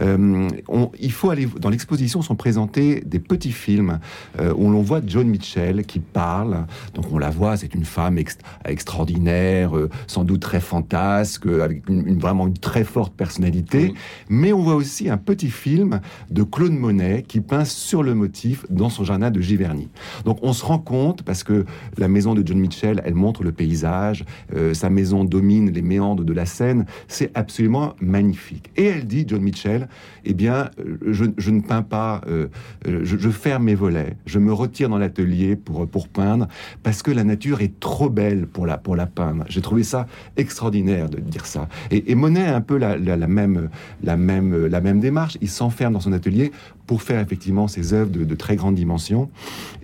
il 0.00 1.12
faut 1.12 1.30
aller 1.30 1.48
dans 1.58 1.70
l'exposition 1.70 2.22
sont 2.22 2.36
présentés 2.36 3.02
des 3.06 3.18
petits 3.18 3.52
films 3.52 3.98
où 4.38 4.70
l'on 4.70 4.82
voit 4.82 5.00
John 5.06 5.26
Mitchell 5.26 5.84
qui 5.84 6.00
parle. 6.00 6.66
Donc, 6.94 7.06
on 7.12 7.18
la 7.18 7.30
voit, 7.30 7.56
c'est 7.56 7.74
une 7.74 7.84
femme 7.84 8.18
extraordinaire, 8.64 9.72
sans 10.06 10.24
doute 10.24 10.44
très 10.50 10.60
fantasque, 10.60 11.46
avec 11.46 11.88
une, 11.88 12.18
vraiment 12.18 12.48
une 12.48 12.58
très 12.58 12.82
forte 12.82 13.14
personnalité. 13.14 13.94
Mais 14.28 14.52
on 14.52 14.62
voit 14.62 14.74
aussi 14.74 15.08
un 15.08 15.16
petit 15.16 15.48
film 15.48 16.00
de 16.28 16.42
Claude 16.42 16.72
Monet 16.72 17.22
qui 17.22 17.40
peint 17.40 17.64
sur 17.64 18.02
le 18.02 18.14
motif 18.16 18.66
dans 18.68 18.88
son 18.88 19.04
jardin 19.04 19.30
de 19.30 19.40
Giverny. 19.40 19.88
Donc 20.24 20.40
on 20.42 20.52
se 20.52 20.64
rend 20.64 20.80
compte, 20.80 21.22
parce 21.22 21.44
que 21.44 21.64
la 21.98 22.08
maison 22.08 22.34
de 22.34 22.44
John 22.44 22.58
Mitchell, 22.58 23.00
elle 23.04 23.14
montre 23.14 23.44
le 23.44 23.52
paysage, 23.52 24.24
euh, 24.56 24.74
sa 24.74 24.90
maison 24.90 25.22
domine 25.22 25.70
les 25.70 25.82
méandres 25.82 26.24
de 26.24 26.32
la 26.32 26.46
Seine, 26.46 26.84
c'est 27.06 27.30
absolument 27.36 27.94
magnifique. 28.00 28.72
Et 28.76 28.86
elle 28.86 29.06
dit, 29.06 29.26
John 29.28 29.42
Mitchell, 29.42 29.88
eh 30.24 30.34
bien, 30.34 30.70
euh, 30.80 30.98
je, 31.36 31.50
ne 31.52 31.60
peins 31.60 31.82
pas, 31.82 32.22
euh, 32.26 32.48
je, 32.84 33.16
je, 33.16 33.30
ferme 33.30 33.64
mes 33.66 33.76
volets, 33.76 34.16
je 34.26 34.40
me 34.40 34.52
retire 34.52 34.88
dans 34.88 34.98
l'atelier 34.98 35.54
pour, 35.54 35.86
pour 35.86 36.08
peindre, 36.08 36.48
parce 36.82 37.04
que 37.04 37.12
la 37.12 37.22
nature 37.22 37.60
est 37.60 37.78
trop 37.78 38.10
belle 38.10 38.48
pour 38.48 38.66
la, 38.66 38.78
pour 38.78 38.96
la 38.96 39.06
peindre. 39.06 39.44
J'ai 39.48 39.60
trouvé 39.60 39.84
ça 39.84 40.08
extraordinaire 40.36 41.08
de 41.08 41.18
dire 41.18 41.46
ça. 41.46 41.68
Et, 41.90 42.14
Monet 42.14 42.46
a 42.46 42.56
un 42.56 42.60
peu 42.60 42.76
la, 42.76 42.96
même, 43.26 43.68
la, 44.02 44.16
même, 44.16 44.66
la 44.66 44.80
même 44.80 45.00
démarche. 45.00 45.38
Il 45.40 45.48
s'enferme 45.48 45.94
dans 45.94 46.00
son 46.00 46.12
atelier 46.12 46.52
pour 46.86 47.02
faire 47.02 47.20
effectivement 47.20 47.68
ses 47.68 47.92
œuvres 47.94 48.10
de, 48.10 48.24
de 48.24 48.34
très 48.34 48.56
grande 48.56 48.74
dimension. 48.74 49.30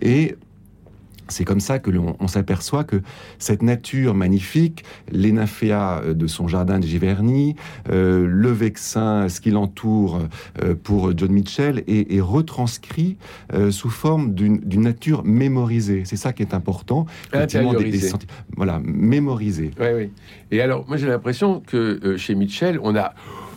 Et 0.01 0.35
c'est 1.29 1.45
comme 1.45 1.59
ça 1.59 1.79
que 1.79 1.91
l'on 1.91 2.27
s'aperçoit 2.27 2.83
que 2.83 3.01
cette 3.39 3.61
nature 3.61 4.13
magnifique, 4.13 4.83
les 5.11 5.31
nymphéas 5.31 6.01
euh, 6.01 6.13
de 6.13 6.27
son 6.27 6.47
jardin 6.47 6.79
de 6.79 6.85
Giverny, 6.85 7.55
euh, 7.89 8.25
le 8.27 8.51
vexin, 8.51 9.29
ce 9.29 9.41
qui 9.41 9.51
l'entoure 9.51 10.21
euh, 10.63 10.75
pour 10.75 11.17
John 11.17 11.31
Mitchell, 11.31 11.83
est, 11.87 12.19
retranscrit 12.19 13.17
sous 13.69 13.89
forme 13.89 14.33
d'une 14.33 14.81
nature 14.81 15.23
mémorisée. 15.23 16.03
C'est 16.05 16.15
ça 16.15 16.33
qui 16.33 16.41
est 16.41 16.53
important. 16.53 17.05
voilà, 18.55 18.79
mémorisée. 18.83 19.71
Oui, 19.79 19.87
oui. 19.95 20.09
Et 20.51 20.61
alors, 20.61 20.85
moi 20.87 20.97
j'ai 20.97 21.07
l'impression 21.07 21.61
que 21.65 22.17
chez 22.17 22.35
Mitchell, 22.35 22.79
on 22.81 22.95
a 22.95 23.13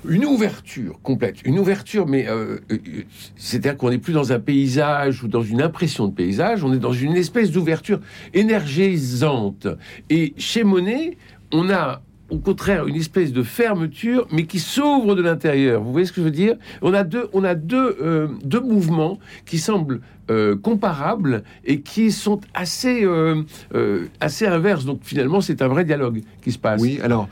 une 0.08 0.24
ouverture 0.24 1.00
complète, 1.02 1.36
une 1.44 1.58
ouverture, 1.58 2.06
mais 2.06 2.28
euh, 2.28 2.58
euh, 2.70 2.78
c'est-à-dire 3.36 3.76
qu'on 3.76 3.90
n'est 3.90 3.98
plus 3.98 4.12
dans 4.12 4.32
un 4.32 4.40
paysage 4.40 5.22
ou 5.22 5.28
dans 5.28 5.42
une 5.42 5.62
impression 5.62 6.08
de 6.08 6.14
paysage, 6.14 6.64
on 6.64 6.72
est 6.72 6.78
dans 6.78 6.92
une 6.92 7.16
espèce 7.16 7.50
d'ouverture 7.50 8.00
énergisante. 8.34 9.66
Et 10.08 10.34
chez 10.36 10.64
Monet, 10.64 11.16
on 11.52 11.70
a 11.70 12.02
au 12.30 12.38
contraire 12.38 12.86
une 12.86 12.96
espèce 12.96 13.32
de 13.32 13.42
fermeture, 13.42 14.26
mais 14.30 14.44
qui 14.44 14.60
s'ouvre 14.60 15.14
de 15.14 15.22
l'intérieur. 15.22 15.82
Vous 15.82 15.92
voyez 15.92 16.06
ce 16.06 16.12
que 16.12 16.20
je 16.20 16.26
veux 16.26 16.30
dire? 16.30 16.56
On 16.80 16.94
a 16.94 17.02
deux, 17.02 17.28
on 17.32 17.44
a 17.44 17.54
deux, 17.54 17.96
euh, 18.00 18.28
deux 18.44 18.60
mouvements 18.60 19.18
qui 19.46 19.58
semblent 19.58 20.00
euh, 20.30 20.56
comparables 20.56 21.42
et 21.64 21.80
qui 21.80 22.12
sont 22.12 22.40
assez, 22.54 23.04
euh, 23.04 23.42
euh, 23.74 24.06
assez 24.20 24.46
inverses. 24.46 24.84
Donc 24.84 25.00
finalement, 25.02 25.40
c'est 25.40 25.60
un 25.60 25.66
vrai 25.66 25.84
dialogue 25.84 26.22
qui 26.40 26.52
se 26.52 26.58
passe. 26.58 26.80
Oui, 26.80 27.00
alors 27.02 27.28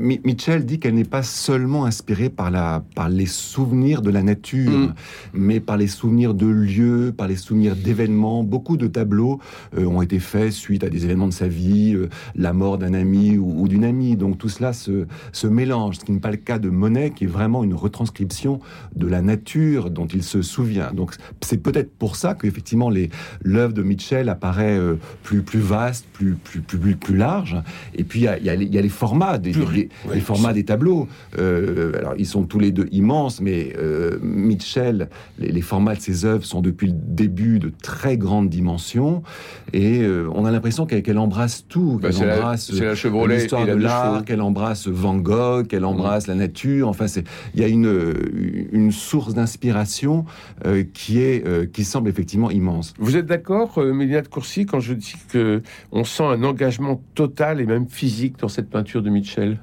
Mitchell 0.00 0.66
dit 0.66 0.78
qu'elle 0.78 0.94
n'est 0.94 1.04
pas 1.04 1.22
seulement 1.22 1.86
inspirée 1.86 2.28
par, 2.28 2.50
la, 2.50 2.82
par 2.94 3.08
les 3.08 3.26
souvenirs 3.26 4.02
de 4.02 4.10
la 4.10 4.22
nature, 4.22 4.70
mm. 4.70 4.94
mais 5.32 5.60
par 5.60 5.76
les 5.78 5.86
souvenirs 5.86 6.34
de 6.34 6.46
lieux, 6.46 7.14
par 7.16 7.28
les 7.28 7.36
souvenirs 7.36 7.76
d'événements. 7.76 8.42
Beaucoup 8.42 8.76
de 8.76 8.88
tableaux 8.88 9.40
ont 9.74 10.02
été 10.02 10.18
faits 10.18 10.52
suite 10.52 10.84
à 10.84 10.90
des 10.90 11.04
événements 11.04 11.28
de 11.28 11.32
sa 11.32 11.48
vie, 11.48 11.96
la 12.34 12.52
mort 12.52 12.76
d'un 12.76 12.92
ami 12.92 13.38
ou, 13.38 13.68
d'une 13.68 13.84
amie. 13.84 14.16
Donc 14.16 14.36
tout 14.36 14.50
cela 14.50 14.72
se, 14.72 15.06
se 15.32 15.46
mélange, 15.46 15.98
ce 15.98 16.04
qui 16.04 16.12
n'est 16.12 16.20
pas 16.20 16.30
le 16.30 16.36
cas 16.36 16.58
de 16.58 16.68
Monet, 16.68 17.10
qui 17.10 17.24
est 17.24 17.28
vraiment 17.28 17.64
une 17.64 17.74
retranscription 17.74 18.60
de 18.96 19.06
la 19.06 19.22
nature 19.22 19.90
dont 19.90 20.06
il 20.06 20.22
se 20.22 20.42
souvient. 20.42 20.92
Donc 20.92 21.14
c'est 21.40 21.62
peut-être 21.62 21.91
pour 21.98 22.16
ça 22.16 22.34
qu'effectivement 22.34 22.90
l'œuvre 23.42 23.72
de 23.72 23.82
Mitchell 23.82 24.28
apparaît 24.28 24.76
euh, 24.76 24.94
plus, 25.22 25.42
plus 25.42 25.60
vaste, 25.60 26.06
plus, 26.12 26.34
plus, 26.34 26.60
plus, 26.60 26.96
plus 26.96 27.16
large. 27.16 27.56
Et 27.94 28.04
puis 28.04 28.20
il 28.20 28.22
y 28.24 28.28
a, 28.28 28.38
y 28.38 28.48
a, 28.50 28.82
les 28.82 28.88
formats, 28.88 29.38
des, 29.38 29.52
les, 30.12 30.20
formats 30.20 30.52
des 30.52 30.64
tableaux. 30.64 31.08
Euh, 31.38 31.92
alors 31.98 32.14
ils 32.18 32.26
sont 32.26 32.44
tous 32.44 32.58
les 32.58 32.72
deux 32.72 32.88
immenses, 32.92 33.40
mais 33.40 33.72
euh, 33.78 34.18
Mitchell, 34.20 35.08
les, 35.38 35.60
formats 35.60 35.94
de 35.94 36.00
ses 36.00 36.24
œuvres 36.24 36.44
sont 36.44 36.60
depuis 36.60 36.88
le 36.88 36.94
début 36.96 37.58
de 37.58 37.70
très 37.82 38.16
grandes 38.16 38.48
dimensions. 38.48 39.22
Et 39.72 40.04
on 40.34 40.44
a 40.44 40.50
l'impression 40.50 40.86
qu'elle 40.86 41.18
embrasse 41.18 41.64
tout. 41.68 41.98
Bah, 42.02 42.10
qu'elle 42.10 42.30
embrasse 42.32 42.70
l'histoire 42.72 43.66
de 43.66 43.72
l'art, 43.72 44.24
qu'elle 44.24 44.42
embrasse 44.42 44.88
Van 44.88 45.16
Gogh, 45.16 45.66
qu'elle 45.66 45.84
embrasse 45.84 46.26
la 46.26 46.34
nature. 46.34 46.88
Enfin, 46.88 47.06
il 47.54 47.60
y 47.60 47.64
a 47.64 47.68
une, 47.68 48.68
une 48.72 48.92
source 48.92 49.34
d'inspiration 49.34 50.24
qui 50.92 51.20
est 51.20 51.72
qui 51.72 51.81
semble 51.84 52.08
effectivement 52.08 52.50
immense. 52.50 52.94
Vous 52.98 53.16
êtes 53.16 53.26
d'accord, 53.26 53.78
euh, 53.78 53.92
Mélina 53.92 54.22
de 54.22 54.28
Courcy, 54.28 54.66
quand 54.66 54.80
je 54.80 54.94
dis 54.94 55.14
que 55.28 55.62
on 55.90 56.04
sent 56.04 56.24
un 56.24 56.42
engagement 56.44 57.02
total 57.14 57.60
et 57.60 57.66
même 57.66 57.88
physique 57.88 58.38
dans 58.38 58.48
cette 58.48 58.70
peinture 58.70 59.02
de 59.02 59.10
Mitchell? 59.10 59.58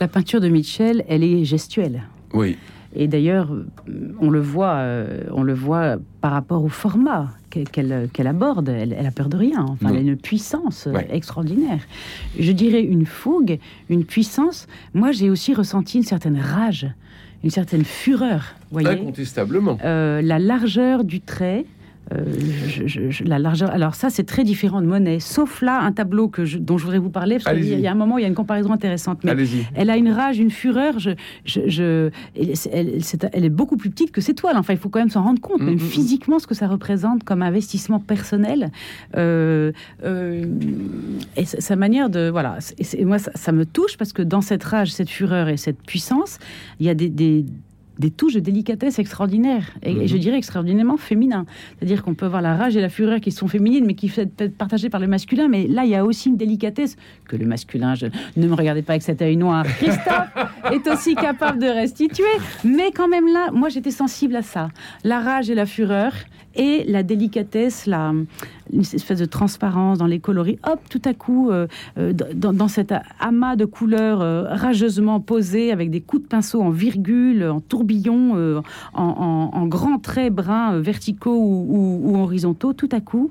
La 0.00 0.08
peinture 0.08 0.40
de 0.40 0.48
Mitchell, 0.48 1.04
elle 1.08 1.22
est 1.22 1.44
gestuelle. 1.44 2.04
Oui. 2.34 2.56
Et 2.94 3.08
d'ailleurs, 3.08 3.50
on 4.20 4.28
le 4.28 4.40
voit, 4.40 4.74
euh, 4.74 5.24
on 5.30 5.42
le 5.42 5.54
voit 5.54 5.96
par 6.20 6.32
rapport 6.32 6.62
au 6.62 6.68
format 6.68 7.30
qu'elle 7.48 8.26
aborde. 8.26 8.68
Elle, 8.68 9.06
a 9.06 9.10
peur 9.10 9.28
de 9.28 9.36
rien. 9.36 9.64
Enfin, 9.68 9.90
elle 9.90 9.96
a 9.96 10.00
une 10.00 10.16
puissance 10.16 10.88
extraordinaire. 11.08 11.80
Je 12.38 12.52
dirais 12.52 12.82
une 12.82 13.06
fougue, 13.06 13.58
une 13.88 14.04
puissance. 14.04 14.66
Moi, 14.92 15.12
j'ai 15.12 15.30
aussi 15.30 15.54
ressenti 15.54 15.98
une 15.98 16.04
certaine 16.04 16.38
rage 16.38 16.86
une 17.44 17.50
certaine 17.50 17.84
fureur. 17.84 18.54
Voyez 18.70 18.88
Incontestablement. 18.88 19.78
Euh, 19.84 20.22
la 20.22 20.38
largeur 20.38 21.04
du 21.04 21.20
trait, 21.20 21.64
euh, 22.12 22.24
la 23.24 23.38
largeur. 23.38 23.70
Alors 23.70 23.94
ça, 23.94 24.10
c'est 24.10 24.24
très 24.24 24.44
différent 24.44 24.82
de 24.82 24.86
Monet, 24.86 25.20
sauf 25.20 25.62
là 25.62 25.80
un 25.80 25.92
tableau 25.92 26.28
que 26.28 26.42
dont 26.58 26.76
je 26.76 26.84
voudrais 26.84 26.98
vous 26.98 27.10
parler. 27.10 27.38
Parce 27.42 27.56
qu'il 27.56 27.80
y 27.80 27.86
a 27.86 27.92
un 27.92 27.94
moment, 27.94 28.18
il 28.18 28.22
y 28.22 28.24
a 28.24 28.28
une 28.28 28.34
comparaison 28.34 28.72
intéressante. 28.72 29.20
Mais 29.24 29.34
elle 29.74 29.88
a 29.88 29.96
une 29.96 30.10
rage, 30.10 30.38
une 30.38 30.50
fureur. 30.50 30.98
Je, 30.98 32.10
elle, 32.34 33.44
est, 33.44 33.50
beaucoup 33.50 33.76
plus 33.76 33.90
petite 33.90 34.10
que 34.10 34.20
ses 34.20 34.34
toiles. 34.34 34.56
Enfin, 34.56 34.72
il 34.72 34.78
faut 34.78 34.88
quand 34.88 34.98
même 34.98 35.10
s'en 35.10 35.22
rendre 35.22 35.40
compte, 35.40 35.60
même 35.60 35.74
mm, 35.74 35.78
mm, 35.78 35.86
mm. 35.86 35.90
physiquement, 35.90 36.38
ce 36.38 36.46
que 36.46 36.54
ça 36.54 36.66
représente 36.66 37.24
comme 37.24 37.42
investissement 37.42 38.00
personnel. 38.00 38.70
Euh, 39.16 39.72
euh, 40.04 40.44
et 41.36 41.44
sa 41.44 41.76
manière 41.76 42.10
de 42.10 42.28
voilà. 42.30 42.58
Et, 42.78 43.04
moi, 43.04 43.18
ça, 43.18 43.52
me 43.52 43.64
touche 43.64 43.96
parce 43.96 44.12
que 44.12 44.22
dans 44.22 44.40
cette 44.40 44.64
rage, 44.64 44.92
cette 44.92 45.10
fureur 45.10 45.48
et 45.48 45.56
cette 45.56 45.80
puissance, 45.82 46.38
il 46.80 46.86
y 46.86 46.88
a 46.88 46.94
des 46.94 47.08
des 47.08 47.46
touches 48.16 48.34
de 48.34 48.40
délicatesse 48.40 48.98
extraordinaires, 48.98 49.70
et, 49.82 50.06
je 50.06 50.14
mhm. 50.14 50.20
dirais 50.20 50.36
extraordinairement 50.36 50.96
féminin. 50.96 51.46
C'est-à-dire 51.78 52.02
qu'on 52.02 52.14
peut 52.14 52.26
voir 52.26 52.42
la 52.42 52.56
rage 52.56 52.76
et 52.76 52.80
la 52.80 52.88
fureur 52.88 53.20
qui 53.20 53.32
sont 53.32 53.48
féminines, 53.48 53.84
mais 53.86 53.94
qui 53.94 54.08
sont 54.08 54.26
partagées 54.58 54.90
par 54.90 55.00
le 55.00 55.06
masculin, 55.06 55.48
mais 55.48 55.66
là, 55.66 55.84
il 55.84 55.90
y 55.90 55.96
a 55.96 56.04
aussi 56.04 56.28
une 56.28 56.36
délicatesse 56.36 56.96
que 57.28 57.36
le 57.36 57.46
masculin, 57.46 57.94
je, 57.94 58.06
ne 58.36 58.46
me 58.46 58.54
regardez 58.54 58.82
pas 58.82 58.94
avec 58.94 59.02
cet 59.02 59.22
œil 59.22 59.36
noir, 59.36 59.64
Christophe 59.78 60.30
est 60.72 60.86
aussi 60.88 61.14
capable 61.14 61.58
de 61.58 61.66
restituer, 61.66 62.24
mais 62.64 62.90
quand 62.92 63.08
même 63.08 63.26
là, 63.26 63.50
moi 63.52 63.68
j'étais 63.68 63.90
sensible 63.90 64.36
à 64.36 64.42
ça. 64.42 64.68
La 65.04 65.20
rage 65.20 65.50
et 65.50 65.54
la 65.54 65.66
fureur, 65.66 66.12
et 66.54 66.84
la 66.86 67.02
délicatesse, 67.02 67.86
la, 67.86 68.12
une 68.72 68.80
espèce 68.80 69.18
de 69.18 69.24
transparence 69.24 69.98
dans 69.98 70.06
les 70.06 70.20
coloris. 70.20 70.58
Hop, 70.66 70.80
tout 70.88 71.02
à 71.04 71.14
coup, 71.14 71.50
euh, 71.50 71.66
euh, 71.98 72.12
dans, 72.12 72.68
cet 72.68 72.94
amas 73.20 73.56
de 73.56 73.64
couleurs 73.64 74.20
euh, 74.20 74.44
rageusement 74.48 75.20
posées, 75.20 75.72
avec 75.72 75.90
des 75.90 76.00
coups 76.00 76.22
de 76.22 76.28
pinceau 76.28 76.62
en 76.62 76.70
virgule, 76.70 77.44
en 77.44 77.60
tourbillon, 77.60 78.62
en, 78.94 79.66
grands 79.66 79.98
traits 79.98 80.32
bruns 80.32 80.78
verticaux 80.80 81.36
ou, 81.36 82.16
horizontaux, 82.16 82.72
tout 82.72 82.88
à 82.92 83.00
coup, 83.00 83.30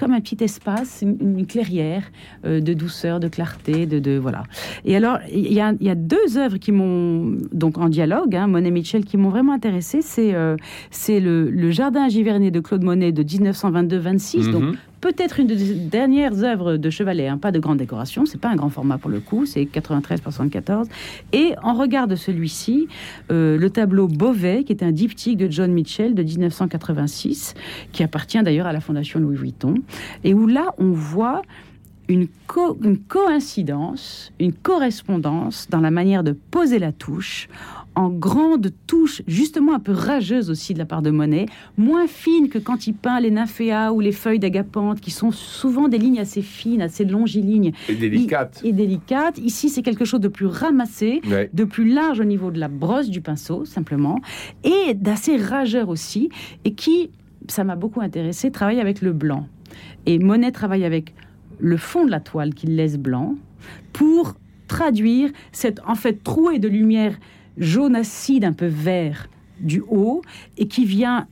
comme 0.00 0.12
un 0.12 0.20
petit 0.20 0.42
espace, 0.42 1.02
une, 1.02 1.46
clairière 1.46 2.02
de 2.44 2.72
douceur, 2.72 3.20
de 3.20 3.28
clarté, 3.28 3.84
de, 3.86 3.98
de 3.98 4.16
voilà. 4.18 4.44
Et 4.84 4.96
alors, 4.96 5.18
il 5.30 5.52
y, 5.52 5.60
a, 5.60 5.94
deux 5.94 6.38
œuvres 6.38 6.56
qui 6.56 6.72
m'ont 6.72 7.36
donc 7.52 7.76
en 7.78 7.88
dialogue, 7.88 8.34
hein, 8.34 8.46
Monet 8.46 8.70
Mitchell, 8.70 9.04
qui 9.04 9.16
m'ont 9.18 9.28
vraiment 9.28 9.52
intéressé. 9.52 10.00
C'est 10.00 10.34
c'est 10.90 11.20
le, 11.20 11.70
Jardin 11.70 12.08
giverné 12.08 12.50
de 12.50 12.60
Claude 12.60 12.82
Monet 12.82 13.12
de 13.12 13.22
1922-26, 13.22 14.50
donc 14.50 14.74
peut-être 15.00 15.40
une 15.40 15.46
des 15.46 15.74
dernières 15.74 16.42
œuvres 16.44 16.76
de 16.76 16.90
Chevalet, 16.90 17.28
hein, 17.28 17.38
pas 17.38 17.52
de 17.52 17.58
grande 17.58 17.78
décoration, 17.78 18.26
c'est 18.26 18.40
pas 18.40 18.48
un 18.48 18.56
grand 18.56 18.70
format 18.70 18.98
pour 18.98 19.10
le 19.10 19.20
coup, 19.20 19.46
c'est 19.46 19.66
93 19.66 20.20
par 20.20 20.32
74. 20.32 20.88
Et 21.32 21.54
en 21.62 21.74
regard 21.74 22.06
de 22.06 22.16
celui-ci, 22.16 22.88
euh, 23.30 23.56
le 23.56 23.70
tableau 23.70 24.08
Beauvais, 24.08 24.64
qui 24.64 24.72
est 24.72 24.82
un 24.82 24.92
diptyque 24.92 25.38
de 25.38 25.50
John 25.50 25.72
Mitchell 25.72 26.14
de 26.14 26.22
1986, 26.22 27.54
qui 27.92 28.02
appartient 28.02 28.42
d'ailleurs 28.42 28.66
à 28.66 28.72
la 28.72 28.80
Fondation 28.80 29.20
Louis 29.20 29.36
Vuitton, 29.36 29.74
et 30.24 30.34
où 30.34 30.46
là 30.46 30.74
on 30.78 30.90
voit 30.90 31.42
une, 32.08 32.26
une 32.82 32.98
coïncidence, 32.98 34.32
une 34.40 34.52
correspondance 34.52 35.68
dans 35.70 35.80
la 35.80 35.90
manière 35.90 36.24
de 36.24 36.32
poser 36.32 36.78
la 36.78 36.92
touche 36.92 37.48
en 38.00 38.08
grande 38.08 38.72
touche, 38.86 39.20
justement 39.26 39.74
un 39.74 39.78
peu 39.78 39.92
rageuse 39.92 40.48
aussi 40.48 40.72
de 40.72 40.78
la 40.78 40.86
part 40.86 41.02
de 41.02 41.10
Monet, 41.10 41.44
moins 41.76 42.06
fine 42.06 42.48
que 42.48 42.58
quand 42.58 42.86
il 42.86 42.94
peint 42.94 43.20
les 43.20 43.30
nymphéas 43.30 43.92
ou 43.92 44.00
les 44.00 44.12
feuilles 44.12 44.38
d'agapante, 44.38 45.02
qui 45.02 45.10
sont 45.10 45.30
souvent 45.30 45.86
des 45.86 45.98
lignes 45.98 46.18
assez 46.18 46.40
fines, 46.40 46.80
assez 46.80 47.04
longilignes. 47.04 47.72
Et 47.90 47.94
délicates. 47.94 48.62
Et 48.64 48.72
délicates. 48.72 49.36
Ici, 49.36 49.68
c'est 49.68 49.82
quelque 49.82 50.06
chose 50.06 50.20
de 50.20 50.28
plus 50.28 50.46
ramassé, 50.46 51.20
de 51.52 51.64
plus 51.64 51.92
large 51.92 52.20
au 52.20 52.24
niveau 52.24 52.50
de 52.50 52.58
la 52.58 52.68
brosse 52.68 53.10
du 53.10 53.20
pinceau, 53.20 53.66
simplement, 53.66 54.18
et 54.64 54.94
d'assez 54.94 55.36
rageur 55.36 55.90
aussi, 55.90 56.30
et 56.64 56.72
qui, 56.72 57.10
ça 57.48 57.64
m'a 57.64 57.76
beaucoup 57.76 58.00
intéressé, 58.00 58.50
travaille 58.50 58.80
avec 58.80 59.02
le 59.02 59.12
blanc. 59.12 59.46
Et 60.06 60.18
Monet 60.18 60.52
travaille 60.52 60.86
avec 60.86 61.14
le 61.58 61.76
fond 61.76 62.06
de 62.06 62.10
la 62.10 62.20
toile 62.20 62.54
qu'il 62.54 62.76
laisse 62.76 62.96
blanc 62.96 63.34
pour 63.92 64.36
traduire 64.68 65.30
cette 65.52 65.80
en 65.86 65.96
fait 65.96 66.24
trouée 66.24 66.58
de 66.58 66.68
lumière 66.68 67.18
jaune 67.60 67.94
acide 67.94 68.44
un 68.44 68.52
peu 68.52 68.66
vert 68.66 69.28
du 69.60 69.82
haut 69.88 70.22
et 70.58 70.66
qui 70.66 70.84
vient 70.84 71.26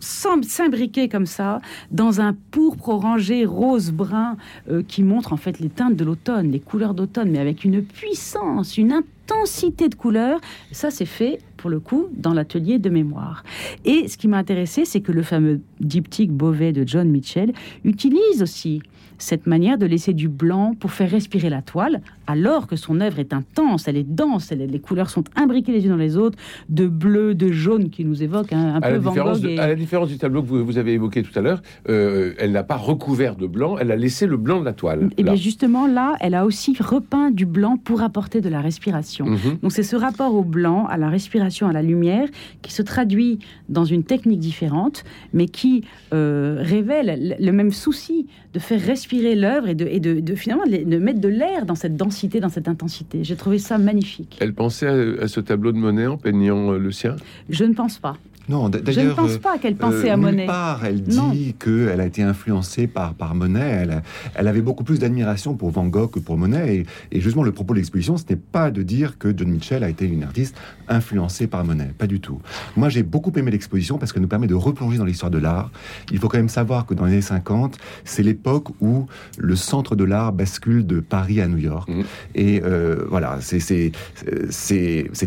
s'imbriquer 0.00 1.08
comme 1.08 1.26
ça 1.26 1.60
dans 1.90 2.20
un 2.20 2.36
pourpre 2.50 2.88
orangé 2.88 3.44
rose 3.44 3.90
brun 3.90 4.36
euh, 4.70 4.82
qui 4.86 5.02
montre 5.02 5.32
en 5.32 5.36
fait 5.36 5.58
les 5.58 5.68
teintes 5.68 5.96
de 5.96 6.04
l'automne, 6.04 6.50
les 6.50 6.60
couleurs 6.60 6.94
d'automne, 6.94 7.30
mais 7.30 7.38
avec 7.38 7.64
une 7.64 7.82
puissance, 7.82 8.78
une 8.78 8.92
intensité 8.92 9.88
de 9.88 9.94
couleurs. 9.94 10.40
Ça, 10.70 10.90
c'est 10.90 11.06
fait 11.06 11.40
pour 11.56 11.70
le 11.70 11.80
coup 11.80 12.06
dans 12.12 12.32
l'atelier 12.32 12.78
de 12.78 12.90
mémoire. 12.90 13.42
Et 13.84 14.08
ce 14.08 14.16
qui 14.16 14.28
m'a 14.28 14.38
intéressé, 14.38 14.84
c'est 14.84 15.00
que 15.00 15.12
le 15.12 15.22
fameux 15.22 15.60
diptyque 15.80 16.32
Beauvais 16.32 16.72
de 16.72 16.86
John 16.86 17.08
Mitchell 17.08 17.52
utilise 17.84 18.42
aussi 18.42 18.82
cette 19.18 19.46
manière 19.46 19.78
de 19.78 19.86
laisser 19.86 20.12
du 20.12 20.28
blanc 20.28 20.74
pour 20.78 20.92
faire 20.92 21.10
respirer 21.10 21.50
la 21.50 21.62
toile, 21.62 22.00
alors 22.26 22.66
que 22.66 22.76
son 22.76 23.00
œuvre 23.00 23.18
est 23.18 23.32
intense, 23.32 23.88
elle 23.88 23.96
est 23.96 24.08
dense, 24.08 24.50
les 24.52 24.78
couleurs 24.80 25.10
sont 25.10 25.24
imbriquées 25.36 25.72
les 25.72 25.84
unes 25.84 25.90
dans 25.90 25.96
les 25.96 26.16
autres, 26.16 26.38
de 26.68 26.86
bleu, 26.86 27.34
de 27.34 27.50
jaune 27.52 27.90
qui 27.90 28.04
nous 28.04 28.22
évoque 28.22 28.52
un, 28.52 28.80
peu 28.80 28.96
Van 28.96 29.14
Gogh. 29.14 29.58
À 29.58 29.68
la 29.68 29.74
différence 29.74 30.08
du 30.08 30.18
tableau 30.18 30.42
que 30.42 30.48
vous, 30.48 30.78
avez 30.78 30.92
évoqué 30.92 31.22
tout 31.22 31.36
à 31.38 31.42
l'heure, 31.42 31.62
euh, 31.88 32.34
elle 32.38 32.52
n'a 32.52 32.62
pas 32.62 32.76
recouvert 32.76 33.36
de 33.36 33.46
blanc, 33.46 33.78
elle 33.78 33.90
a 33.90 33.96
laissé 33.96 34.26
le 34.26 34.36
blanc 34.36 34.60
de 34.60 34.64
la 34.64 34.72
toile. 34.72 35.08
Et 35.12 35.14
eh 35.18 35.22
bien 35.22 35.34
justement 35.34 35.86
là, 35.86 36.14
elle 36.20 36.34
a 36.34 36.44
aussi 36.44 36.76
repeint 36.78 37.30
du 37.30 37.46
blanc 37.46 37.76
pour 37.76 38.02
apporter 38.02 38.40
de 38.40 38.48
la 38.48 38.60
respiration. 38.60 39.26
Mhm. 39.26 39.58
Donc 39.62 39.72
c'est 39.72 39.82
ce 39.82 39.96
rapport 39.96 40.34
au 40.34 40.42
blanc, 40.42 40.86
à 40.86 40.96
la 40.96 41.08
respiration, 41.08 41.68
à 41.68 41.72
la 41.72 41.82
lumière, 41.82 42.28
qui 42.62 42.72
se 42.72 42.82
traduit 42.82 43.38
dans 43.68 43.84
une 43.84 44.04
technique 44.04 44.40
différente, 44.40 45.04
mais 45.32 45.46
qui 45.46 45.84
euh, 46.12 46.58
révèle 46.60 47.36
le 47.38 47.52
même 47.52 47.72
souci 47.72 48.26
de 48.52 48.58
faire 48.58 48.80
respirer 48.80 49.05
l'œuvre 49.12 49.68
et, 49.68 49.74
de, 49.74 49.86
et 49.86 50.00
de, 50.00 50.34
finalement 50.34 50.64
de, 50.66 50.98
mettre 50.98 51.20
de 51.20 51.28
l'air 51.28 51.66
dans 51.66 51.74
cette 51.74 51.96
densité, 51.96 52.40
dans 52.40 52.48
cette 52.48 52.68
intensité. 52.68 53.24
J'ai 53.24 53.36
trouvé 53.36 53.58
ça 53.58 53.78
magnifique. 53.78 54.36
Elle 54.40 54.54
pensait 54.54 54.86
à, 55.20 55.28
ce 55.28 55.40
tableau 55.40 55.72
de 55.72 55.78
Monet 55.78 56.06
en 56.06 56.16
peignant 56.16 56.72
euh, 56.72 56.78
le 56.78 56.92
sien 56.92 57.16
Je 57.48 57.64
ne 57.64 57.74
pense 57.74 57.98
pas. 57.98 58.16
Non, 58.48 58.68
d'ailleurs, 58.68 58.94
je 58.94 59.00
ne 59.00 59.14
pense 59.14 59.38
pas 59.38 59.58
qu'elle 59.58 59.76
pensait 59.76 60.10
à 60.10 60.14
euh, 60.14 60.16
Monet. 60.16 60.46
Part, 60.46 60.84
elle 60.84 61.02
dit 61.02 61.54
qu'elle 61.58 62.00
a 62.00 62.06
été 62.06 62.22
influencée 62.22 62.86
par, 62.86 63.14
par 63.14 63.34
Monet. 63.34 63.60
Elle, 63.60 64.02
elle 64.34 64.48
avait 64.48 64.60
beaucoup 64.60 64.84
plus 64.84 65.00
d'admiration 65.00 65.54
pour 65.54 65.70
Van 65.70 65.86
Gogh 65.86 66.10
que 66.12 66.20
pour 66.20 66.38
Monet. 66.38 66.84
Et, 67.10 67.20
justement, 67.20 67.42
le 67.42 67.52
propos 67.52 67.74
de 67.74 67.78
l'exposition, 67.78 68.16
ce 68.16 68.24
n'est 68.30 68.36
pas 68.36 68.70
de 68.70 68.82
dire 68.82 69.18
que 69.18 69.36
John 69.36 69.48
Mitchell 69.48 69.82
a 69.82 69.88
été 69.88 70.06
une 70.06 70.22
artiste 70.22 70.56
influencée 70.88 71.46
par 71.46 71.64
Monet. 71.64 71.90
Pas 71.98 72.06
du 72.06 72.20
tout. 72.20 72.40
Moi, 72.76 72.88
j'ai 72.88 73.02
beaucoup 73.02 73.32
aimé 73.36 73.50
l'exposition 73.50 73.98
parce 73.98 74.12
qu'elle 74.12 74.22
nous 74.22 74.28
permet 74.28 74.46
de 74.46 74.54
replonger 74.54 74.98
dans 74.98 75.04
l'histoire 75.04 75.30
de 75.30 75.38
l'art. 75.38 75.70
Il 76.12 76.18
faut 76.18 76.28
quand 76.28 76.38
même 76.38 76.48
savoir 76.48 76.86
que 76.86 76.94
dans 76.94 77.04
les 77.04 77.12
années 77.14 77.22
50, 77.22 77.78
c'est 78.04 78.22
l'époque 78.22 78.68
où 78.80 79.06
le 79.38 79.56
centre 79.56 79.96
de 79.96 80.04
l'art 80.04 80.32
bascule 80.32 80.86
de 80.86 81.00
Paris 81.00 81.40
à 81.40 81.48
New 81.48 81.58
York. 81.58 81.88
Mmh. 81.88 82.02
Et 82.34 82.62
euh, 82.64 83.04
voilà, 83.08 83.38
c'est 83.40 83.92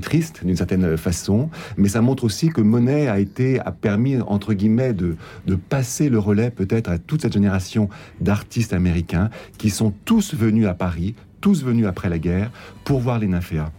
triste 0.01 0.45
d'une 0.45 0.55
certaine 0.55 0.95
façon, 0.95 1.49
mais 1.77 1.89
ça 1.89 2.01
montre 2.01 2.23
aussi 2.23 2.49
que 2.49 2.61
Monet 2.61 3.08
a 3.09 3.19
été 3.19 3.59
a 3.59 3.71
permis 3.71 4.19
entre 4.21 4.53
guillemets 4.53 4.93
de, 4.93 5.15
de 5.45 5.55
passer 5.55 6.09
le 6.09 6.19
relais 6.19 6.51
peut-être 6.51 6.89
à 6.89 6.97
toute 6.97 7.21
cette 7.21 7.33
génération 7.33 7.89
d'artistes 8.21 8.73
américains 8.73 9.29
qui 9.57 9.69
sont 9.69 9.93
tous 10.05 10.33
venus 10.33 10.67
à 10.67 10.73
Paris, 10.73 11.15
tous 11.41 11.63
venus 11.63 11.85
après 11.87 12.09
la 12.09 12.19
guerre 12.19 12.51
pour 12.83 12.99
voir 12.99 13.19
les 13.19 13.27
nymphéas. 13.27 13.71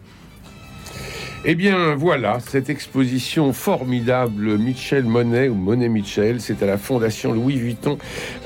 Eh 1.46 1.54
bien 1.54 1.94
voilà, 1.94 2.38
cette 2.38 2.68
exposition 2.68 3.54
formidable 3.54 4.58
Michel 4.58 5.04
Monet 5.04 5.48
ou 5.48 5.54
Monet 5.54 5.88
Michel, 5.88 6.38
c'est 6.38 6.62
à 6.62 6.66
la 6.66 6.76
Fondation 6.76 7.32
Louis 7.32 7.56
Vuitton. 7.56 7.96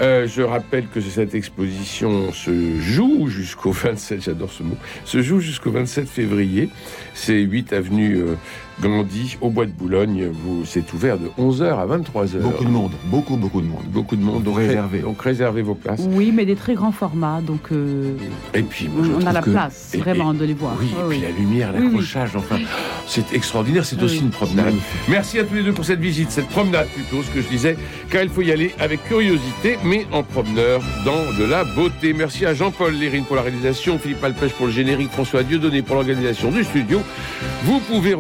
Euh, 0.01 0.29
je 0.29 0.42
rappelle 0.42 0.87
que 0.87 1.01
cette 1.01 1.35
exposition 1.35 2.31
se 2.31 2.79
joue 2.79 3.27
jusqu'au 3.27 3.73
27, 3.73 4.23
j'adore 4.23 4.53
ce 4.53 4.62
mot, 4.62 4.77
se 5.05 5.23
joue 5.23 5.40
jusqu'au 5.40 5.73
27 5.73 6.09
février. 6.09 6.68
C'est 7.14 7.40
8 7.40 7.73
avenue 7.73 8.18
euh, 8.18 8.37
Gandhi, 8.80 9.37
au 9.40 9.50
Bois 9.50 9.66
de 9.66 9.70
Boulogne. 9.70 10.28
Vous, 10.32 10.64
c'est 10.64 10.92
ouvert 10.92 11.18
de 11.18 11.28
11h 11.38 11.78
à 11.78 11.87
23h. 11.87 12.38
Beaucoup 12.40 12.64
de 12.64 12.70
monde, 12.70 12.92
beaucoup, 13.06 13.37
beaucoup 13.37 13.60
de 13.60 13.66
monde. 13.66 13.84
Beaucoup 13.87 14.16
de 14.16 14.22
monde. 14.22 14.42
Donc 14.42 14.56
réservez. 14.56 15.00
Donc 15.00 15.20
réservez 15.22 15.62
vos 15.62 15.74
places. 15.74 16.06
Oui, 16.10 16.32
mais 16.34 16.44
des 16.44 16.56
très 16.56 16.74
grands 16.74 16.92
formats. 16.92 17.40
Donc 17.40 17.72
euh, 17.72 18.16
et 18.52 18.62
puis, 18.62 18.88
on 18.96 19.26
a 19.26 19.32
la 19.32 19.42
place 19.42 19.94
vraiment 19.96 20.34
de 20.34 20.44
les 20.44 20.54
voir. 20.54 20.76
Oui, 20.80 20.88
et 20.88 21.08
puis 21.08 21.20
la 21.20 21.30
lumière, 21.30 21.72
l'accrochage, 21.72 22.37
enfin, 22.37 22.58
c'est 23.06 23.32
extraordinaire. 23.32 23.84
C'est 23.84 24.02
aussi 24.02 24.18
une 24.18 24.30
promenade. 24.30 24.74
Merci 25.08 25.38
à 25.38 25.44
tous 25.44 25.54
les 25.54 25.62
deux 25.62 25.72
pour 25.72 25.84
cette 25.84 26.00
visite, 26.00 26.30
cette 26.30 26.48
promenade 26.48 26.88
plutôt, 26.88 27.22
ce 27.22 27.30
que 27.30 27.40
je 27.40 27.48
disais, 27.48 27.76
car 28.10 28.22
il 28.22 28.28
faut 28.28 28.42
y 28.42 28.52
aller 28.52 28.74
avec 28.78 29.04
curiosité, 29.04 29.78
mais 29.84 30.06
en 30.12 30.22
promeneur 30.22 30.82
dans 31.04 31.38
de 31.38 31.44
la 31.44 31.64
beauté. 31.64 32.12
Merci 32.12 32.46
à 32.46 32.54
Jean-Paul 32.54 32.94
Lérine 32.94 33.24
pour 33.24 33.37
la 33.37 33.42
réalisation, 33.42 33.98
Philippe 33.98 34.22
Alpêche 34.22 34.52
pour 34.52 34.66
le 34.66 34.72
générique, 34.72 35.10
François 35.10 35.42
Dieudonné 35.42 35.82
pour 35.82 35.96
l'organisation 35.96 36.50
du 36.50 36.64
studio. 36.64 37.00
Vous 37.64 37.80
pouvez 37.80 38.14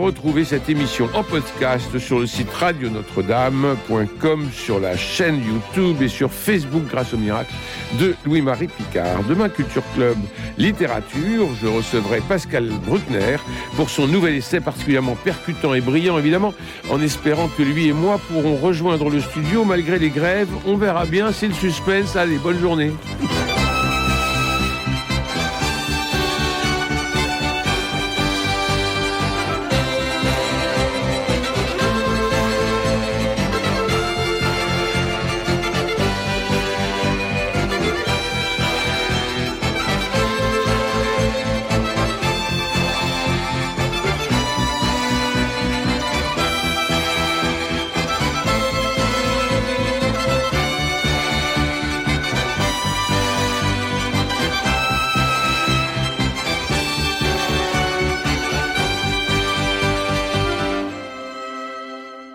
cette 0.44 0.68
émission 0.68 1.08
en 1.14 1.22
podcast 1.22 1.98
sur 1.98 2.18
le 2.18 2.26
site 2.26 2.50
radionotre-dame.com, 2.50 4.48
sur 4.52 4.80
la 4.80 4.96
chaîne 4.96 5.42
YouTube 5.44 6.02
et 6.02 6.08
sur 6.08 6.30
Facebook 6.30 6.82
grâce 6.88 7.14
au 7.14 7.16
miracle 7.16 7.52
de 7.98 8.14
Louis-Marie 8.26 8.68
Picard. 8.68 9.22
Demain, 9.28 9.48
Culture 9.48 9.82
Club 9.94 10.16
Littérature, 10.58 11.48
je 11.62 11.66
recevrai 11.66 12.20
Pascal 12.28 12.68
Bruckner 12.86 13.36
pour 13.76 13.90
son 13.90 14.06
nouvel 14.06 14.34
essai 14.34 14.60
particulièrement 14.60 15.16
percutant 15.16 15.74
et 15.74 15.80
brillant, 15.80 16.18
évidemment, 16.18 16.52
en 16.90 17.00
espérant 17.00 17.48
que 17.48 17.62
lui 17.62 17.88
et 17.88 17.92
moi 17.92 18.20
pourrons 18.28 18.56
rejoindre 18.56 19.10
le 19.10 19.20
studio 19.20 19.64
malgré 19.64 19.98
les 19.98 20.10
grèves. 20.10 20.50
On 20.66 20.76
verra 20.76 21.06
bien, 21.06 21.32
c'est 21.32 21.48
le 21.48 21.54
suspense. 21.54 22.16
Allez, 22.16 22.38
bonne 22.38 22.60
journée. 22.60 22.92